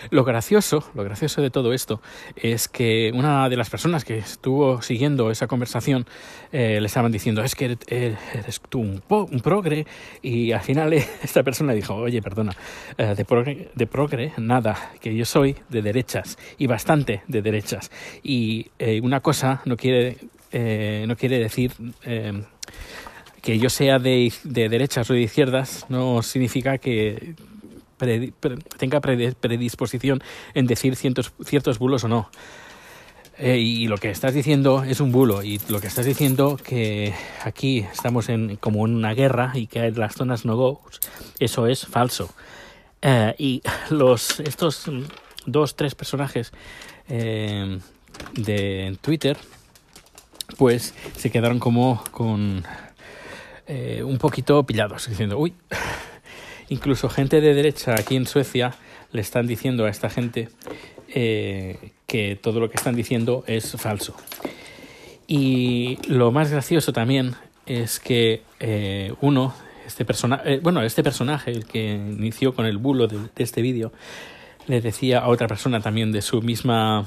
Lo 0.09 0.25
gracioso, 0.25 0.91
lo 0.95 1.05
gracioso 1.05 1.43
de 1.43 1.51
todo 1.51 1.75
esto 1.75 2.01
es 2.35 2.67
que 2.67 3.11
una 3.15 3.51
de 3.51 3.59
las 3.59 3.69
personas 3.69 4.07
que 4.07 4.17
estuvo 4.17 4.81
siguiendo 4.81 5.31
esa 5.31 5.47
conversación 5.47 6.07
eh, 6.51 6.79
le 6.81 6.87
estaban 6.87 7.13
diciendo, 7.13 7.43
es 7.43 7.55
que 7.55 7.77
eres, 7.89 8.63
tú 8.71 8.81
un, 8.81 9.03
un, 9.07 9.41
progre 9.41 9.87
y 10.23 10.53
al 10.53 10.63
final 10.63 10.93
esta 11.23 11.43
persona 11.43 11.75
dijo, 11.75 11.95
oye, 11.95 12.23
perdona, 12.23 12.57
eh, 12.97 13.15
de, 13.15 13.25
progre, 13.27 13.71
de 13.75 13.87
progre 13.87 14.33
nada, 14.39 14.93
que 14.99 15.15
yo 15.15 15.27
soy 15.27 15.57
de 15.69 15.83
derechas 15.83 16.39
y 16.57 16.67
bastante 16.69 17.23
de 17.29 17.43
derechas 17.43 17.91
y 18.23 18.71
una 19.03 19.21
cosa 19.27 19.61
no 19.65 19.77
quiere, 19.77 20.19
eh, 20.53 21.05
no 21.09 21.17
quiere 21.17 21.41
decir 21.41 21.73
eh, 22.05 22.45
que 23.43 23.59
yo 23.59 23.69
sea 23.69 23.99
de, 23.99 24.33
de, 24.45 24.69
derechas 24.69 25.11
o 25.11 25.15
de 25.15 25.23
izquierdas, 25.23 25.85
no 25.89 26.23
significa 26.23 26.79
que 26.79 27.35
tenga 28.79 29.01
predisposición 29.01 30.23
en 30.55 30.69
decir 30.69 30.95
ciertos, 30.95 31.33
ciertos 31.45 31.81
bulos 31.81 32.05
o 32.05 32.09
no. 32.09 32.31
Eh, 33.37 33.59
y 33.59 33.89
lo 33.89 33.99
que 33.99 34.11
estás 34.11 34.33
diciendo 34.33 34.85
es 34.85 35.01
un 35.01 35.11
bulo 35.11 35.43
y 35.43 35.61
lo 35.71 35.81
que 35.81 35.89
estás 35.89 36.07
diciendo 36.07 36.57
que 36.57 37.13
aquí 37.43 37.79
estamos 37.79 38.29
en 38.29 38.55
como 38.55 38.87
en 38.87 38.95
una 38.95 39.13
guerra 39.13 39.51
y 39.55 39.67
que 39.67 39.81
hay 39.81 39.91
las 39.91 40.15
zonas 40.15 40.45
no 40.45 40.57
go 40.57 40.81
eso 41.39 41.67
es 41.67 41.85
falso 41.85 42.33
y 43.37 43.61
los 43.91 44.41
estos 44.41 44.91
dos 45.45 45.77
tres 45.77 45.95
personajes 45.95 46.51
de 48.35 48.97
Twitter, 49.01 49.37
pues 50.57 50.95
se 51.17 51.31
quedaron 51.31 51.59
como 51.59 52.03
con 52.11 52.65
eh, 53.67 54.03
un 54.05 54.19
poquito 54.19 54.63
pillados, 54.65 55.09
diciendo, 55.09 55.39
uy, 55.39 55.53
incluso 56.69 57.09
gente 57.09 57.41
de 57.41 57.55
derecha 57.55 57.95
aquí 57.95 58.17
en 58.17 58.27
Suecia 58.27 58.75
le 59.13 59.21
están 59.21 59.47
diciendo 59.47 59.87
a 59.87 59.91
esta 59.91 60.11
gente 60.11 60.49
eh, 61.09 61.93
que 62.07 62.37
todo 62.37 62.61
lo 62.61 62.71
que 62.71 62.77
están 62.77 62.95
diciendo 62.95 63.45
es 63.47 63.73
falso. 63.73 64.15
Y 65.27 65.99
lo 66.09 66.31
más 66.31 66.51
gracioso 66.51 66.93
también 66.93 67.35
es 67.67 67.99
que 67.99 68.43
eh, 68.61 69.13
uno, 69.21 69.55
este 69.87 70.05
personaje, 70.05 70.61
bueno, 70.61 70.83
este 70.83 71.03
personaje, 71.03 71.51
el 71.51 71.67
que 71.67 71.95
inició 71.95 72.55
con 72.55 72.67
el 72.67 72.79
bulo 72.79 73.09
de 73.09 73.19
este 73.37 73.63
vídeo, 73.63 73.93
le 74.69 74.81
decía 74.81 75.21
a 75.21 75.29
otra 75.29 75.49
persona 75.49 75.81
también 75.81 76.13
de 76.13 76.23
su 76.23 76.43
misma 76.43 77.07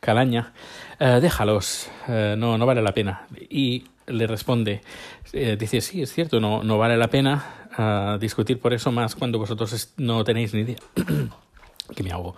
calaña, 0.00 0.52
eh, 1.00 1.18
déjalos, 1.20 1.90
eh, 2.08 2.34
no, 2.36 2.58
no 2.58 2.66
vale 2.66 2.82
la 2.82 2.92
pena. 2.92 3.26
Y 3.48 3.84
le 4.06 4.26
responde, 4.26 4.80
eh, 5.32 5.56
dice, 5.58 5.80
sí, 5.80 6.02
es 6.02 6.12
cierto, 6.12 6.40
no, 6.40 6.62
no 6.62 6.78
vale 6.78 6.96
la 6.96 7.08
pena 7.08 7.54
discutir 8.18 8.58
por 8.58 8.74
eso 8.74 8.90
más 8.90 9.14
cuando 9.14 9.38
vosotros 9.38 9.94
no 9.98 10.24
tenéis 10.24 10.52
ni 10.52 10.62
idea. 10.62 10.78
que 11.94 12.02
me 12.02 12.10
hago. 12.10 12.34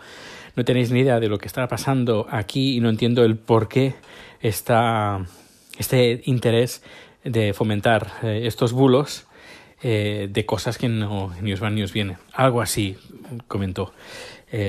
No 0.55 0.67
tenéis 0.67 0.91
ni 0.91 1.01
idea 1.01 1.19
de 1.19 1.29
lo 1.29 1.39
que 1.39 1.47
está 1.47 1.67
pasando 1.67 2.27
aquí 2.29 2.77
y 2.77 2.81
no 2.81 2.91
entiendo 2.91 3.25
el 3.25 3.37
por 3.37 3.67
qué 3.67 3.95
está 4.43 5.25
este 5.79 6.21
interés 6.27 6.83
de 7.25 7.55
fomentar 7.55 8.13
estos 8.23 8.73
bulos 8.73 9.27
de 9.83 10.45
cosas 10.47 10.77
que 10.77 10.91
no 10.91 11.33
ni 11.41 11.55
os 11.55 11.61
van 11.61 11.75
ni 11.75 11.83
os 11.83 11.93
vienen. 11.95 12.19
Algo 12.35 12.61
así 12.61 12.99
comentó. 13.49 13.95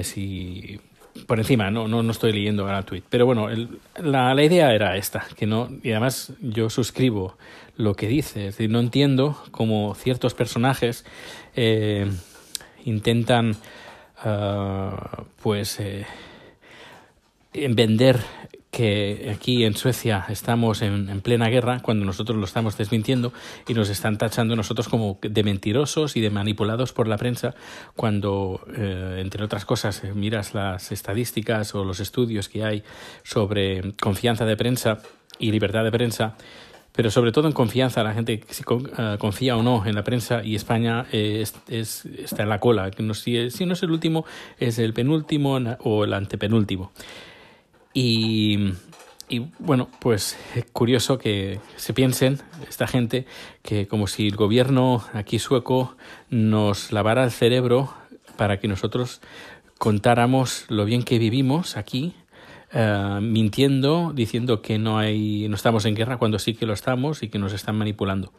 Si 0.03 0.79
por 1.27 1.39
encima, 1.39 1.71
no, 1.71 1.87
no, 1.87 2.03
no 2.03 2.11
estoy 2.11 2.33
leyendo 2.33 2.63
ahora 2.63 2.79
el 2.79 2.85
tweet. 2.85 3.03
Pero 3.09 3.25
bueno, 3.25 3.47
la, 4.01 4.33
la, 4.33 4.43
idea 4.43 4.73
era 4.73 4.95
esta, 4.97 5.25
que 5.35 5.45
no, 5.45 5.69
y 5.83 5.91
además 5.91 6.33
yo 6.41 6.69
suscribo 6.69 7.37
lo 7.77 7.95
que 7.95 8.07
dice, 8.07 8.47
es 8.47 8.55
decir, 8.57 8.69
no 8.69 8.79
entiendo 8.79 9.41
cómo 9.51 9.95
ciertos 9.95 10.33
personajes 10.33 11.05
eh, 11.55 12.09
intentan 12.85 13.55
uh, 14.25 15.23
pues 15.41 15.79
eh, 15.79 16.05
vender 17.53 18.19
que 18.71 19.29
aquí 19.35 19.65
en 19.65 19.75
Suecia 19.75 20.25
estamos 20.29 20.81
en, 20.81 21.09
en, 21.09 21.19
plena 21.21 21.49
guerra 21.49 21.81
cuando 21.81 22.05
nosotros 22.05 22.37
lo 22.37 22.45
estamos 22.45 22.77
desmintiendo 22.77 23.33
y 23.67 23.73
nos 23.73 23.89
están 23.89 24.17
tachando 24.17 24.55
nosotros 24.55 24.87
como 24.87 25.19
de 25.21 25.43
mentirosos 25.43 26.15
y 26.15 26.21
de 26.21 26.29
manipulados 26.29 26.93
por 26.93 27.07
la 27.07 27.17
prensa 27.17 27.53
cuando, 27.97 28.61
eh, 28.75 29.19
entre 29.19 29.43
otras 29.43 29.65
cosas, 29.65 30.03
eh, 30.05 30.13
miras 30.13 30.53
las 30.53 30.93
estadísticas 30.93 31.75
o 31.75 31.83
los 31.83 31.99
estudios 31.99 32.47
que 32.47 32.63
hay 32.63 32.83
sobre 33.23 33.93
confianza 34.01 34.45
de 34.45 34.55
prensa 34.55 34.99
y 35.37 35.51
libertad 35.51 35.83
de 35.83 35.91
prensa 35.91 36.35
pero 36.93 37.09
sobre 37.09 37.31
todo 37.31 37.47
en 37.47 37.53
confianza, 37.53 38.03
la 38.03 38.13
gente 38.13 38.43
si 38.49 38.63
uh, 38.67 39.17
confía 39.17 39.55
o 39.55 39.63
no 39.63 39.85
en 39.85 39.95
la 39.95 40.03
prensa 40.03 40.43
y 40.43 40.55
España 40.55 41.05
eh, 41.13 41.39
es, 41.41 41.55
es, 41.69 42.05
está 42.05 42.43
en 42.43 42.49
la 42.49 42.59
cola, 42.59 42.91
si 42.91 43.65
no 43.65 43.73
es 43.73 43.83
el 43.83 43.91
último, 43.91 44.25
es 44.59 44.77
el 44.77 44.93
penúltimo 44.93 45.57
o 45.79 46.03
el 46.03 46.13
antepenúltimo. 46.13 46.91
Y, 47.93 48.73
y 49.29 49.47
bueno, 49.59 49.89
pues 49.99 50.37
es 50.55 50.65
curioso 50.71 51.17
que 51.17 51.59
se 51.77 51.93
piensen 51.93 52.39
esta 52.67 52.87
gente 52.87 53.25
que 53.61 53.87
como 53.87 54.07
si 54.07 54.27
el 54.27 54.35
gobierno 54.35 55.03
aquí 55.13 55.39
sueco 55.39 55.95
nos 56.29 56.91
lavara 56.91 57.23
el 57.23 57.31
cerebro 57.31 57.93
para 58.37 58.59
que 58.59 58.67
nosotros 58.67 59.21
contáramos 59.77 60.65
lo 60.67 60.85
bien 60.85 61.03
que 61.03 61.17
vivimos 61.17 61.75
aquí, 61.75 62.13
uh, 62.73 63.19
mintiendo, 63.19 64.11
diciendo 64.13 64.61
que 64.61 64.77
no 64.77 64.99
hay, 64.99 65.47
no 65.47 65.55
estamos 65.55 65.85
en 65.85 65.95
guerra 65.95 66.17
cuando 66.17 66.37
sí 66.37 66.53
que 66.53 66.65
lo 66.65 66.73
estamos 66.73 67.23
y 67.23 67.29
que 67.29 67.39
nos 67.39 67.53
están 67.53 67.77
manipulando. 67.77 68.31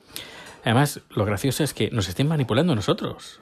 Además, 0.65 1.01
lo 1.11 1.25
gracioso 1.25 1.65
es 1.65 1.75
que 1.75 1.91
nos 1.91 2.09
estén 2.09 2.29
manipulando 2.29 2.75
nosotros. 2.75 3.41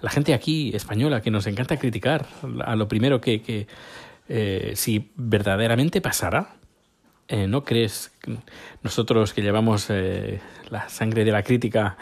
La 0.00 0.10
gente 0.10 0.32
aquí 0.32 0.70
española 0.74 1.22
que 1.22 1.30
nos 1.30 1.46
encanta 1.46 1.76
criticar 1.76 2.26
a 2.64 2.76
lo 2.76 2.88
primero 2.88 3.20
que, 3.20 3.42
que 3.42 3.66
eh, 4.30 4.72
si 4.76 5.10
verdaderamente 5.16 6.00
pasara, 6.00 6.54
eh, 7.28 7.46
¿no 7.46 7.62
crees 7.62 8.12
nosotros 8.82 9.32
que 9.32 9.40
llevamos 9.42 9.86
eh, 9.90 10.40
la 10.68 10.88
sangre 10.88 11.24
de 11.24 11.30
la 11.30 11.42
crítica 11.42 11.96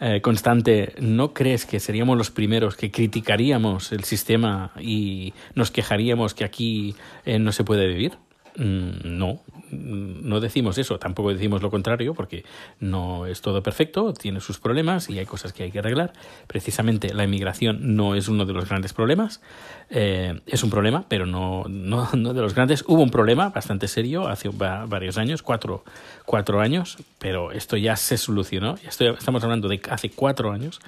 eh, 0.00 0.20
constante, 0.20 0.94
¿no 1.00 1.32
crees 1.32 1.66
que 1.66 1.78
seríamos 1.78 2.18
los 2.18 2.32
primeros 2.32 2.76
que 2.76 2.90
criticaríamos 2.90 3.92
el 3.92 4.02
sistema 4.02 4.72
y 4.80 5.32
nos 5.54 5.70
quejaríamos 5.70 6.34
que 6.34 6.44
aquí 6.44 6.96
no 7.24 7.52
se 7.52 7.62
puede 7.62 7.86
vivir? 7.86 8.18
Mm, 8.56 9.18
no, 9.18 9.40
no 9.74 10.40
decimos 10.40 10.78
eso, 10.78 10.98
tampoco 10.98 11.32
decimos 11.32 11.62
lo 11.62 11.70
contrario, 11.70 12.14
porque 12.14 12.44
no 12.80 13.26
es 13.26 13.40
todo 13.40 13.62
perfecto, 13.62 14.12
tiene 14.12 14.40
sus 14.40 14.58
problemas 14.58 15.10
y 15.10 15.18
hay 15.18 15.26
cosas 15.26 15.52
que 15.52 15.64
hay 15.64 15.70
que 15.70 15.78
arreglar. 15.78 16.12
Precisamente 16.46 17.12
la 17.12 17.24
inmigración 17.24 17.96
no 17.96 18.14
es 18.14 18.28
uno 18.28 18.44
de 18.46 18.52
los 18.52 18.68
grandes 18.68 18.92
problemas, 18.92 19.40
eh, 19.90 20.40
es 20.46 20.62
un 20.62 20.70
problema, 20.70 21.06
pero 21.08 21.26
no, 21.26 21.64
no, 21.68 22.06
de 22.06 22.40
los 22.40 22.54
grandes. 22.54 22.84
Hubo 22.86 23.02
un 23.02 23.10
problema 23.10 23.50
bastante 23.50 23.88
serio 23.88 24.28
hace 24.28 24.48
varios 24.48 25.18
años, 25.18 25.42
cuatro, 25.42 25.84
cuatro 26.24 26.60
años, 26.60 26.98
pero 27.18 27.52
esto 27.52 27.76
ya 27.76 27.96
se 27.96 28.16
solucionó, 28.16 28.76
estoy, 28.86 29.08
estamos 29.08 29.42
hablando 29.44 29.68
de 29.68 29.80
hace 29.90 30.10
cuatro 30.10 30.52
años, 30.52 30.80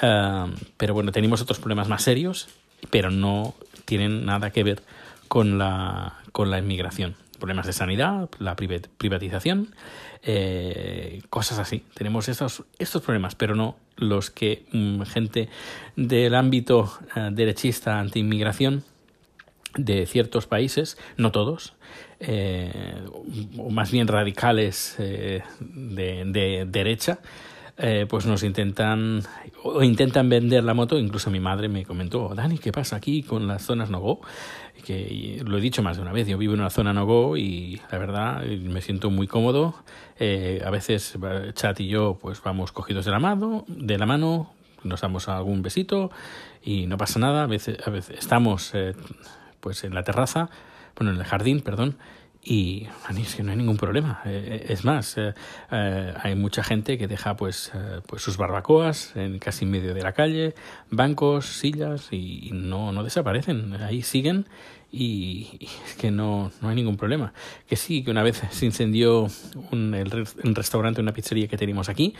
pero 0.00 0.94
bueno, 0.94 1.12
tenemos 1.12 1.42
otros 1.42 1.58
problemas 1.58 1.88
más 1.88 2.02
serios, 2.02 2.48
pero 2.90 3.10
no 3.10 3.54
tienen 3.84 4.24
nada 4.24 4.50
que 4.50 4.64
ver 4.64 4.82
con 5.28 5.58
la, 5.58 6.14
con 6.32 6.50
la 6.50 6.58
inmigración. 6.58 7.14
Problemas 7.40 7.66
de 7.66 7.72
sanidad, 7.72 8.28
la 8.38 8.54
privatización, 8.54 9.74
eh, 10.22 11.22
cosas 11.30 11.58
así. 11.58 11.82
Tenemos 11.94 12.28
estos, 12.28 12.64
estos 12.78 13.02
problemas, 13.02 13.34
pero 13.34 13.56
no 13.56 13.76
los 13.96 14.30
que 14.30 14.66
um, 14.72 15.02
gente 15.04 15.48
del 15.96 16.34
ámbito 16.34 16.92
uh, 17.16 17.32
derechista 17.32 17.98
anti-inmigración 17.98 18.84
de 19.76 20.06
ciertos 20.06 20.46
países, 20.46 20.98
no 21.16 21.32
todos, 21.32 21.74
eh, 22.18 23.02
o 23.56 23.70
más 23.70 23.90
bien 23.90 24.08
radicales 24.08 24.96
eh, 24.98 25.42
de, 25.60 26.24
de 26.26 26.66
derecha, 26.68 27.20
eh, 27.78 28.04
pues 28.08 28.26
nos 28.26 28.42
intentan 28.42 29.22
o 29.62 29.82
intentan 29.82 30.28
vender 30.28 30.64
la 30.64 30.74
moto. 30.74 30.98
Incluso 30.98 31.30
mi 31.30 31.40
madre 31.40 31.68
me 31.68 31.84
comentó, 31.84 32.34
Dani, 32.34 32.58
¿qué 32.58 32.72
pasa 32.72 32.96
aquí 32.96 33.22
con 33.22 33.46
las 33.46 33.62
zonas 33.62 33.88
no-go? 33.90 34.20
Que 34.84 35.42
lo 35.44 35.58
he 35.58 35.60
dicho 35.60 35.82
más 35.82 35.96
de 35.96 36.02
una 36.02 36.12
vez, 36.12 36.26
yo 36.26 36.38
vivo 36.38 36.54
en 36.54 36.60
una 36.60 36.70
zona 36.70 36.92
no-go 36.92 37.36
y 37.36 37.80
la 37.90 37.98
verdad 37.98 38.42
me 38.44 38.80
siento 38.80 39.10
muy 39.10 39.26
cómodo. 39.26 39.74
Eh, 40.18 40.62
a 40.64 40.70
veces 40.70 41.18
Chat 41.54 41.80
y 41.80 41.88
yo 41.88 42.18
pues 42.20 42.42
vamos 42.42 42.72
cogidos 42.72 43.04
de 43.04 43.10
la 43.10 43.18
mano, 43.18 43.64
de 43.68 43.98
la 43.98 44.06
mano 44.06 44.52
nos 44.84 45.00
damos 45.00 45.28
algún 45.28 45.62
besito 45.62 46.10
y 46.62 46.86
no 46.86 46.96
pasa 46.96 47.18
nada. 47.18 47.44
A 47.44 47.46
veces, 47.46 47.78
a 47.86 47.90
veces 47.90 48.18
estamos 48.18 48.70
eh, 48.74 48.94
pues 49.60 49.84
en 49.84 49.94
la 49.94 50.02
terraza, 50.02 50.50
bueno, 50.96 51.12
en 51.12 51.18
el 51.18 51.24
jardín, 51.24 51.60
perdón, 51.60 51.96
y 52.42 52.88
es 53.18 53.34
que 53.34 53.42
no 53.42 53.50
hay 53.50 53.58
ningún 53.58 53.76
problema. 53.76 54.22
Eh, 54.24 54.66
es 54.68 54.84
más, 54.84 55.16
eh, 55.18 55.34
eh, 55.70 56.14
hay 56.22 56.34
mucha 56.34 56.62
gente 56.64 56.96
que 56.96 57.06
deja 57.06 57.36
pues, 57.36 57.70
eh, 57.74 58.00
pues 58.06 58.22
sus 58.22 58.38
barbacoas 58.38 59.14
en 59.14 59.38
casi 59.38 59.66
medio 59.66 59.92
de 59.92 60.02
la 60.02 60.12
calle, 60.12 60.54
bancos, 60.90 61.46
sillas 61.46 62.08
y, 62.12 62.50
no, 62.52 62.92
no 62.92 63.04
desaparecen. 63.04 63.74
Ahí 63.74 64.02
siguen 64.02 64.46
y, 64.90 65.58
y, 65.60 65.68
es 65.86 65.94
que 65.96 66.10
no, 66.10 66.50
no 66.62 66.70
hay 66.70 66.76
ningún 66.76 66.96
problema. 66.96 67.34
Que 67.68 67.76
sí, 67.76 68.02
que 68.02 68.10
una 68.10 68.22
vez 68.22 68.40
se 68.50 68.64
incendió 68.64 69.28
un, 69.70 69.94
el, 69.94 70.26
un 70.42 70.54
restaurante, 70.54 71.02
una 71.02 71.12
pizzería 71.12 71.46
que 71.46 71.58
tenemos 71.58 71.90
aquí, 71.90 72.14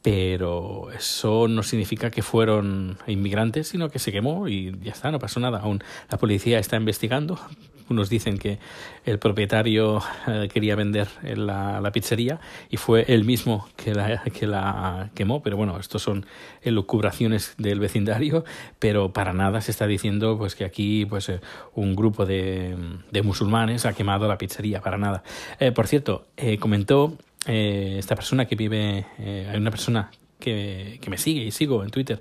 pero 0.00 0.90
eso 0.96 1.46
no 1.46 1.62
significa 1.62 2.10
que 2.10 2.22
fueron 2.22 2.96
inmigrantes, 3.06 3.68
sino 3.68 3.90
que 3.90 3.98
se 3.98 4.12
quemó 4.12 4.48
y 4.48 4.74
ya 4.82 4.92
está, 4.92 5.10
no 5.10 5.18
pasó 5.18 5.40
nada. 5.40 5.58
Aún 5.58 5.82
la 6.10 6.16
policía 6.16 6.58
está 6.58 6.76
investigando, 6.76 7.38
unos 7.90 8.08
dicen 8.08 8.38
que 8.38 8.58
el 9.04 9.18
propietario 9.18 10.02
eh, 10.26 10.48
quería 10.52 10.76
vender 10.76 11.08
la, 11.22 11.90
pizzería 11.92 12.40
y 12.70 12.76
fue 12.76 13.04
él 13.08 13.24
mismo 13.24 13.68
que 13.76 13.94
la, 13.94 14.22
que 14.24 14.46
la 14.46 15.10
quemó, 15.14 15.42
pero 15.42 15.56
bueno, 15.56 15.78
estos 15.78 16.02
son 16.02 16.26
elucubraciones 16.62 17.54
del 17.56 17.80
vecindario, 17.80 18.44
pero 18.78 19.12
para 19.12 19.32
nada 19.32 19.60
se 19.60 19.70
está 19.70 19.86
diciendo 19.86 20.36
pues 20.38 20.54
que 20.54 20.64
aquí 20.64 21.06
pues 21.06 21.28
eh, 21.28 21.40
un 21.74 21.96
grupo 21.96 22.26
de, 22.26 22.76
de, 23.10 23.22
musulmanes 23.22 23.86
ha 23.86 23.92
quemado 23.92 24.28
la 24.28 24.38
pizzería, 24.38 24.80
para 24.80 24.98
nada. 24.98 25.22
Eh, 25.60 25.72
por 25.72 25.86
cierto, 25.86 26.26
comentó 26.60 27.16
esta 27.46 28.14
persona 28.14 28.46
que 28.46 28.56
vive, 28.56 29.06
hay 29.18 29.56
una 29.56 29.70
persona 29.70 30.10
que 30.38 31.00
me 31.08 31.18
sigue 31.18 31.44
y 31.44 31.50
sigo 31.50 31.82
en 31.82 31.90
Twitter 31.90 32.20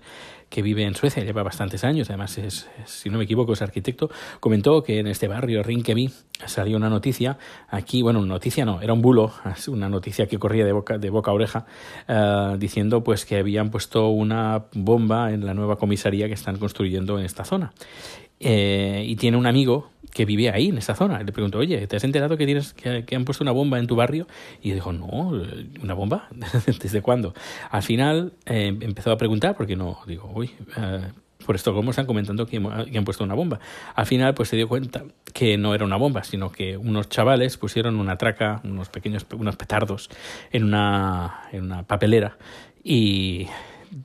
que 0.49 0.61
vive 0.61 0.83
en 0.83 0.95
Suecia, 0.95 1.23
lleva 1.23 1.43
bastantes 1.43 1.83
años, 1.83 2.09
además 2.09 2.37
es, 2.37 2.69
si 2.85 3.09
no 3.09 3.17
me 3.17 3.25
equivoco 3.25 3.53
es 3.53 3.61
arquitecto, 3.61 4.09
comentó 4.39 4.81
que 4.83 4.99
en 4.99 5.07
este 5.07 5.27
barrio 5.27 5.61
Rinkeby 5.61 6.11
salió 6.45 6.77
una 6.77 6.89
noticia, 6.89 7.37
aquí, 7.69 8.01
bueno, 8.01 8.25
noticia 8.25 8.65
no, 8.65 8.81
era 8.81 8.93
un 8.93 9.01
bulo, 9.01 9.33
una 9.67 9.89
noticia 9.89 10.27
que 10.27 10.39
corría 10.39 10.65
de 10.65 10.71
boca, 10.71 10.97
de 10.97 11.09
boca 11.09 11.31
a 11.31 11.33
oreja, 11.33 11.65
uh, 12.07 12.57
diciendo 12.57 13.03
pues 13.03 13.25
que 13.25 13.37
habían 13.37 13.71
puesto 13.71 14.07
una 14.09 14.65
bomba 14.73 15.33
en 15.33 15.45
la 15.45 15.53
nueva 15.53 15.77
comisaría 15.77 16.27
que 16.27 16.33
están 16.33 16.57
construyendo 16.57 17.19
en 17.19 17.25
esta 17.25 17.43
zona. 17.43 17.73
Eh, 18.39 19.03
y 19.07 19.15
tiene 19.15 19.37
un 19.37 19.47
amigo 19.47 19.89
que 20.11 20.25
vive 20.25 20.49
ahí, 20.49 20.69
en 20.69 20.77
esa 20.77 20.95
zona. 20.95 21.21
Le 21.21 21.31
pregunto, 21.31 21.57
oye, 21.57 21.85
¿te 21.87 21.95
has 21.95 22.03
enterado 22.03 22.37
que, 22.37 22.45
tienes, 22.45 22.73
que, 22.73 23.05
que, 23.05 23.15
han 23.15 23.25
puesto 23.25 23.43
una 23.43 23.51
bomba 23.51 23.79
en 23.79 23.87
tu 23.87 23.95
barrio? 23.95 24.27
Y 24.61 24.71
dijo, 24.71 24.93
no, 24.93 25.33
¿una 25.81 25.93
bomba? 25.93 26.27
¿Desde 26.81 27.01
cuándo? 27.01 27.33
Al 27.69 27.83
final 27.83 28.33
eh, 28.45 28.75
empezó 28.81 29.11
a 29.11 29.17
preguntar, 29.17 29.55
porque 29.55 29.75
no, 29.75 29.99
digo, 30.07 30.31
uy, 30.33 30.51
eh, 30.77 31.01
por 31.45 31.55
esto 31.55 31.73
como 31.73 31.91
están 31.91 32.05
comentando 32.05 32.45
que, 32.45 32.57
han 32.57 33.05
puesto 33.05 33.23
una 33.23 33.33
bomba. 33.33 33.59
Al 33.95 34.05
final 34.05 34.33
pues 34.33 34.49
se 34.49 34.55
dio 34.55 34.67
cuenta 34.67 35.03
que 35.33 35.57
no 35.57 35.73
era 35.73 35.85
una 35.85 35.95
bomba, 35.95 36.23
sino 36.23 36.51
que 36.51 36.77
unos 36.77 37.09
chavales 37.09 37.57
pusieron 37.57 37.99
una 37.99 38.17
traca, 38.17 38.61
unos 38.63 38.89
pequeños, 38.89 39.25
unos 39.33 39.55
petardos 39.55 40.09
en 40.51 40.63
una, 40.63 41.43
en 41.51 41.63
una 41.63 41.83
papelera 41.83 42.37
y 42.83 43.47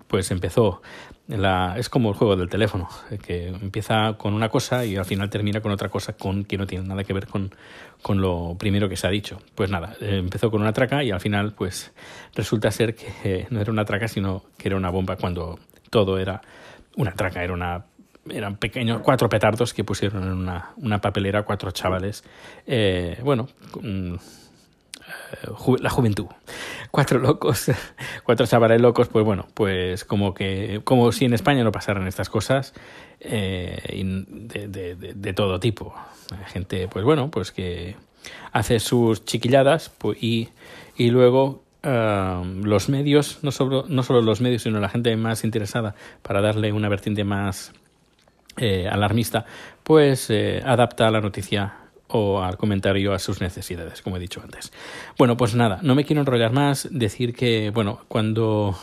pues 0.06 0.30
empezó 0.30 0.82
la, 1.36 1.74
es 1.78 1.88
como 1.88 2.10
el 2.10 2.16
juego 2.16 2.36
del 2.36 2.48
teléfono, 2.48 2.88
que 3.24 3.48
empieza 3.48 4.14
con 4.14 4.34
una 4.34 4.48
cosa 4.48 4.84
y 4.84 4.96
al 4.96 5.04
final 5.04 5.30
termina 5.30 5.60
con 5.60 5.72
otra 5.72 5.88
cosa 5.88 6.12
con 6.14 6.44
que 6.44 6.58
no 6.58 6.66
tiene 6.66 6.86
nada 6.86 7.04
que 7.04 7.12
ver 7.12 7.26
con, 7.26 7.54
con 8.02 8.20
lo 8.20 8.56
primero 8.58 8.88
que 8.88 8.96
se 8.96 9.06
ha 9.06 9.10
dicho. 9.10 9.38
Pues 9.54 9.70
nada, 9.70 9.94
empezó 10.00 10.50
con 10.50 10.60
una 10.60 10.72
traca 10.72 11.02
y 11.04 11.10
al 11.10 11.20
final 11.20 11.52
pues 11.52 11.92
resulta 12.34 12.70
ser 12.70 12.94
que 12.94 13.46
no 13.50 13.60
era 13.60 13.72
una 13.72 13.84
traca 13.84 14.08
sino 14.08 14.44
que 14.56 14.68
era 14.68 14.76
una 14.76 14.90
bomba 14.90 15.16
cuando 15.16 15.58
todo 15.90 16.18
era 16.18 16.40
una 16.96 17.12
traca, 17.12 17.42
era 17.42 17.52
una 17.52 17.84
eran 18.30 18.56
pequeños, 18.56 19.00
cuatro 19.02 19.28
petardos 19.28 19.74
que 19.74 19.84
pusieron 19.84 20.22
en 20.22 20.32
una, 20.32 20.70
una 20.76 21.00
papelera 21.00 21.42
cuatro 21.42 21.70
chavales, 21.72 22.24
eh, 22.66 23.18
bueno, 23.22 23.48
la 25.80 25.90
juventud. 25.90 26.26
Cuatro 26.90 27.18
locos, 27.18 27.70
cuatro 28.24 28.46
chavales 28.46 28.80
locos, 28.80 29.08
pues 29.08 29.24
bueno, 29.24 29.46
pues 29.54 30.04
como 30.04 30.34
que, 30.34 30.80
como 30.84 31.12
si 31.12 31.24
en 31.24 31.34
España 31.34 31.64
no 31.64 31.72
pasaran 31.72 32.06
estas 32.06 32.28
cosas 32.28 32.74
eh, 33.20 34.04
de, 34.28 34.68
de, 34.68 34.94
de, 35.14 35.32
todo 35.32 35.60
tipo. 35.60 35.94
Gente, 36.46 36.88
pues 36.88 37.04
bueno, 37.04 37.30
pues 37.30 37.52
que 37.52 37.96
hace 38.52 38.80
sus 38.80 39.24
chiquilladas 39.24 39.90
pues, 39.90 40.22
y, 40.22 40.48
y 40.96 41.10
luego 41.10 41.62
uh, 41.84 42.44
los 42.64 42.88
medios, 42.88 43.38
no 43.42 43.52
solo, 43.52 43.84
no 43.88 44.02
solo 44.02 44.22
los 44.22 44.40
medios, 44.40 44.62
sino 44.62 44.80
la 44.80 44.88
gente 44.88 45.14
más 45.16 45.44
interesada 45.44 45.94
para 46.22 46.40
darle 46.40 46.72
una 46.72 46.88
vertiente 46.88 47.24
más 47.24 47.72
eh, 48.56 48.88
alarmista, 48.88 49.46
pues 49.82 50.28
eh, 50.30 50.62
adapta 50.64 51.10
la 51.10 51.20
noticia 51.20 51.81
o 52.12 52.42
al 52.42 52.56
comentario 52.56 53.12
a 53.12 53.18
sus 53.18 53.40
necesidades, 53.40 54.02
como 54.02 54.16
he 54.16 54.20
dicho 54.20 54.40
antes. 54.42 54.72
Bueno, 55.18 55.36
pues 55.36 55.54
nada, 55.54 55.80
no 55.82 55.94
me 55.94 56.04
quiero 56.04 56.20
enrollar 56.20 56.52
más, 56.52 56.88
decir 56.90 57.34
que, 57.34 57.70
bueno, 57.70 58.00
cuando 58.08 58.78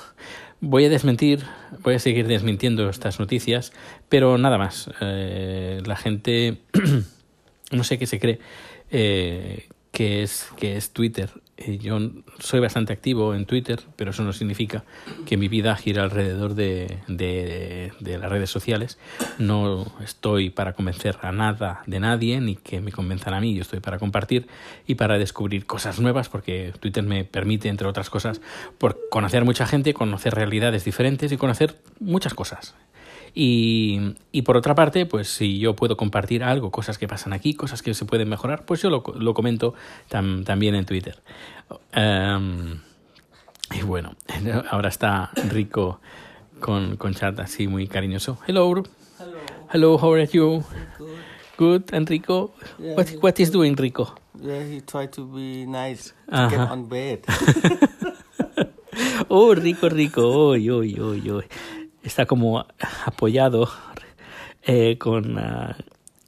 voy 0.62 0.86
a 0.86 0.90
desmentir, 0.90 1.44
voy 1.84 1.96
a 1.96 2.00
seguir 2.00 2.28
desmintiendo 2.28 2.90
estas 2.90 3.20
noticias, 3.20 3.72
pero 4.10 4.38
nada 4.38 4.58
más. 4.58 4.90
Eh, 5.02 5.82
la 5.86 5.96
gente, 5.96 6.58
no 7.72 7.84
sé 7.84 7.98
qué 7.98 8.08
se 8.08 8.20
cree, 8.20 8.40
eh, 8.92 9.68
que 9.92 10.24
es, 10.24 10.50
que 10.58 10.76
es 10.76 10.92
Twitter 10.92 11.30
eh, 11.62 11.78
yo 11.78 12.00
soy 12.40 12.62
bastante 12.62 12.94
activo 12.94 13.36
en 13.36 13.46
Twitter, 13.46 13.82
pero 13.98 14.12
eso 14.12 14.24
no 14.24 14.32
significa 14.32 14.86
que 15.26 15.36
mi 15.36 15.50
vida 15.50 15.76
gira 15.76 16.04
alrededor 16.04 16.56
de, 16.56 17.00
de, 17.08 17.92
de, 18.00 18.18
las 18.18 18.30
redes 18.30 18.50
sociales. 18.50 18.98
No 19.40 19.86
estoy 20.02 20.52
para 20.52 20.72
convencer 20.72 21.18
a 21.22 21.34
nada 21.34 21.84
de 21.86 22.00
nadie, 22.00 22.40
ni 22.40 22.56
que 22.56 22.80
me 22.80 22.94
convenzan 22.94 23.34
a 23.34 23.42
mí. 23.42 23.54
Yo 23.56 23.64
estoy 23.64 23.82
para 23.82 24.00
compartir 24.00 24.48
y 24.88 24.96
para 24.96 25.18
descubrir 25.18 25.66
cosas 25.66 26.00
nuevas, 26.00 26.30
porque 26.30 26.74
Twitter 26.80 27.04
me 27.04 27.26
permite, 27.26 27.68
entre 27.68 27.90
otras 27.90 28.10
cosas, 28.10 28.40
por 28.78 28.98
conocer 29.10 29.44
mucha 29.44 29.68
gente, 29.68 29.94
conocer 29.94 30.36
realidades 30.36 30.86
diferentes 30.86 31.30
y 31.34 31.38
conocer 31.38 31.76
muchas 32.00 32.34
cosas. 32.34 32.74
Y, 33.34 34.16
y, 34.32 34.42
por 34.42 34.58
otra 34.58 34.76
parte, 34.76 35.06
pues 35.06 35.28
si 35.28 35.60
yo 35.60 35.76
puedo 35.76 35.98
compartir 35.98 36.44
algo, 36.44 36.72
cosas 36.72 36.98
que 36.98 37.08
pasan 37.08 37.34
aquí, 37.34 37.54
cosas 37.54 37.82
que 37.82 37.94
se 37.94 38.06
pueden 38.06 38.30
mejorar, 38.30 38.66
pues 38.66 38.82
yo 38.82 38.90
lo, 38.90 39.04
lo 39.18 39.34
comento 39.34 39.74
tam, 40.08 40.44
también 40.44 40.76
en 40.76 40.86
Twitter. 40.86 41.22
Um, 41.96 42.80
y 43.72 43.84
bueno, 43.84 44.16
ahora 44.72 44.90
está 44.90 45.32
Rico 45.50 46.00
con, 46.60 46.98
con 46.98 47.14
chat 47.14 47.40
así 47.40 47.68
muy 47.68 47.88
cariñoso. 47.88 48.38
Hello. 48.48 48.84
Hello. 49.20 49.38
Hello, 49.72 49.98
how 49.98 50.14
are 50.14 50.28
you? 50.28 50.64
Good. 50.98 51.20
Good, 51.58 51.94
and 51.94 52.10
Rico? 52.10 52.54
Yeah, 52.80 52.96
what, 52.96 53.10
what 53.22 53.40
is 53.40 53.52
doing 53.52 53.76
Rico? 53.76 54.16
Yeah, 54.42 54.64
he 54.64 54.80
tried 54.80 55.12
to 55.12 55.26
be 55.26 55.66
nice 55.66 56.14
to 56.30 56.36
uh 56.36 56.40
-huh. 56.40 56.50
get 56.50 56.72
on 56.72 56.88
bed. 56.88 57.20
oh, 59.28 59.54
Rico, 59.54 59.90
Rico. 59.90 60.22
Oy, 60.22 60.70
oy, 60.72 60.96
oy, 61.00 61.30
oy 61.30 61.46
está 62.04 62.26
como 62.26 62.66
apoyado 63.06 63.70
eh, 64.64 64.98
con 64.98 65.38
uh, 65.38 65.74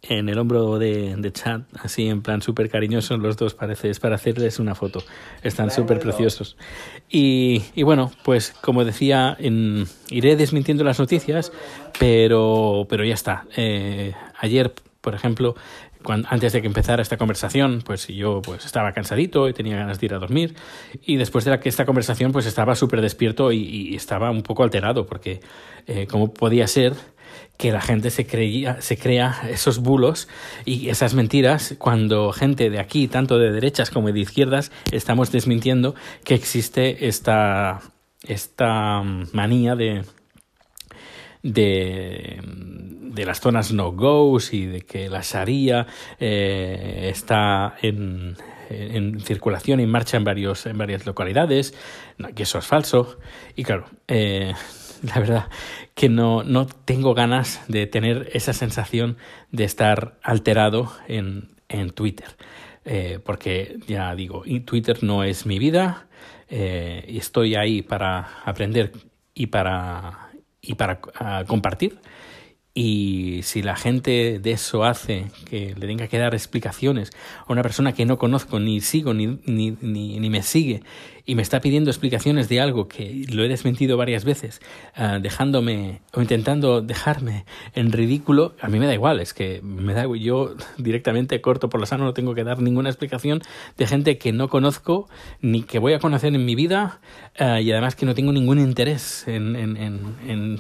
en 0.04 0.30
el 0.30 0.40
hombro 0.40 0.80
de, 0.80 1.16
de 1.16 1.32
Chad, 1.32 1.62
así 1.80 2.08
en 2.08 2.22
plan 2.22 2.42
súper 2.42 2.70
cariñosos 2.70 3.20
los 3.20 3.38
dos, 3.38 3.54
parece, 3.54 3.90
es 3.90 4.00
para 4.00 4.16
hacerles 4.16 4.60
una 4.60 4.74
foto. 4.74 5.04
Están 5.44 5.70
súper 5.70 6.00
preciosos. 6.00 6.58
Y, 7.10 7.62
y, 7.76 7.84
bueno, 7.84 8.12
pues 8.24 8.52
como 8.62 8.84
decía, 8.84 9.36
en, 9.40 9.86
iré 10.10 10.36
desmintiendo 10.36 10.84
las 10.84 11.00
noticias, 11.00 11.52
pero, 12.00 12.88
pero 12.90 13.06
ya 13.06 13.14
está. 13.14 13.46
Eh, 13.56 14.14
ayer, 14.40 14.74
por 15.02 15.14
ejemplo, 15.14 15.56
antes 16.08 16.54
de 16.54 16.62
que 16.62 16.68
empezara 16.68 17.02
esta 17.02 17.18
conversación, 17.18 17.82
pues 17.86 18.08
yo 18.08 18.42
pues 18.42 18.66
estaba 18.66 18.92
cansadito 18.94 19.48
y 19.50 19.54
tenía 19.54 19.78
ganas 19.78 20.00
de 20.00 20.06
ir 20.06 20.14
a 20.14 20.20
dormir. 20.20 20.56
Y 21.02 21.18
después 21.18 21.46
de 21.46 21.60
que 21.60 21.70
esta 21.70 21.86
conversación, 21.86 22.32
pues 22.32 22.46
estaba 22.46 22.76
súper 22.76 23.02
despierto 23.02 23.52
y, 23.52 23.96
estaba 23.96 24.32
un 24.32 24.42
poco 24.42 24.64
alterado, 24.64 25.06
porque 25.06 25.42
eh, 25.88 26.08
cómo 26.08 26.34
podía 26.34 26.68
ser 26.68 26.94
que 27.58 27.72
la 27.72 27.82
gente 27.82 28.10
se 28.10 28.26
creía, 28.26 28.82
se 28.82 28.98
crea 28.98 29.42
esos 29.50 29.80
bulos 29.80 30.28
y 30.66 30.90
esas 30.90 31.14
mentiras 31.14 31.76
cuando 31.78 32.32
gente 32.32 32.70
de 32.70 32.80
aquí, 32.80 33.08
tanto 33.08 33.38
de 33.38 33.52
derechas 33.52 33.92
como 33.92 34.12
de 34.12 34.20
izquierdas, 34.20 34.72
estamos 34.92 35.32
desmintiendo 35.32 35.94
que 36.24 36.34
existe 36.34 37.08
esta, 37.08 37.80
esta 38.24 39.04
manía 39.32 39.76
de, 39.76 40.04
de 41.44 42.40
de 43.14 43.26
las 43.26 43.42
zonas 43.42 43.74
no-goes 43.74 44.54
y 44.54 44.66
de 44.66 44.82
que 44.82 45.10
la 45.10 45.22
Sharia 45.22 45.86
eh, 46.20 47.10
está 47.12 47.76
en, 47.82 48.38
en 48.70 49.20
circulación 49.20 49.80
y 49.80 49.84
en 49.84 49.90
marcha 49.90 50.18
en, 50.18 50.24
varios, 50.24 50.66
en 50.66 50.78
varias 50.78 51.06
localidades, 51.06 51.74
que 52.36 52.44
eso 52.44 52.60
es 52.60 52.66
falso. 52.66 53.18
Y 53.56 53.64
claro, 53.64 53.86
eh, 54.08 54.54
la 55.04 55.20
verdad 55.20 55.50
que 55.94 56.10
no, 56.10 56.44
no 56.44 56.68
tengo 56.68 57.14
ganas 57.14 57.62
de 57.68 57.86
tener 57.86 58.30
esa 58.34 58.54
sensación 58.54 59.18
de 59.52 59.66
estar 59.66 60.18
alterado 60.24 60.92
en, 61.08 61.50
en 61.68 61.92
Twitter. 61.92 62.38
Eh, 62.84 63.20
porque 63.24 63.78
ya 63.88 64.16
digo, 64.16 64.44
Twitter 64.66 65.04
no 65.04 65.24
es 65.24 65.46
mi 65.46 65.60
vida 65.60 66.08
y 66.50 67.18
estoy 67.18 67.56
ahí 67.56 67.82
para 67.82 68.42
aprender 68.44 68.92
y 69.34 69.48
para, 69.48 70.31
y 70.62 70.76
para 70.76 70.94
uh, 71.20 71.46
compartir 71.48 71.98
y 72.74 73.42
si 73.44 73.62
la 73.62 73.76
gente 73.76 74.40
de 74.40 74.52
eso 74.52 74.86
hace 74.86 75.26
que 75.50 75.76
le 75.78 75.88
tenga 75.88 76.08
que 76.08 76.18
dar 76.18 76.34
explicaciones 76.34 77.12
a 77.46 77.52
una 77.52 77.64
persona 77.64 77.94
que 77.94 78.06
no 78.06 78.18
conozco, 78.18 78.60
ni 78.60 78.80
sigo, 78.80 79.14
ni, 79.14 79.40
ni, 79.46 79.76
ni, 79.82 80.20
ni 80.20 80.30
me 80.30 80.42
sigue, 80.42 80.82
y 81.26 81.36
me 81.36 81.42
está 81.42 81.60
pidiendo 81.60 81.92
explicaciones 81.92 82.48
de 82.48 82.62
algo 82.62 82.88
que 82.88 83.26
lo 83.30 83.44
he 83.44 83.50
desmentido 83.50 83.98
varias 83.98 84.24
veces, 84.24 84.62
uh, 84.98 85.20
dejándome 85.20 86.02
o 86.14 86.22
intentando 86.22 86.82
dejarme 86.82 87.46
en 87.76 87.92
ridículo, 87.92 88.56
a 88.62 88.70
mí 88.70 88.80
me 88.80 88.88
da 88.88 88.94
igual, 88.94 89.20
es 89.20 89.34
que 89.34 89.62
me 89.62 89.94
da 89.94 90.06
yo 90.16 90.56
directamente 90.78 91.42
corto 91.42 91.68
por 91.70 91.82
la 91.82 91.86
sano, 91.86 92.06
no 92.06 92.14
tengo 92.14 92.34
que 92.36 92.46
dar 92.46 92.62
ninguna 92.62 92.90
explicación 92.90 93.42
de 93.78 93.86
gente 93.86 94.18
que 94.18 94.32
no 94.32 94.48
conozco 94.48 95.10
ni 95.42 95.64
que 95.64 95.78
voy 95.78 95.92
a 95.94 96.00
conocer 96.00 96.34
en 96.34 96.46
mi 96.46 96.56
vida 96.56 97.02
uh, 97.38 97.58
y 97.58 97.70
además 97.72 97.96
que 97.96 98.06
no 98.06 98.16
tengo 98.16 98.32
ningún 98.32 98.60
interés 98.60 99.28
en, 99.28 99.58
en, 99.58 99.76
en, 99.76 100.00
en 100.28 100.60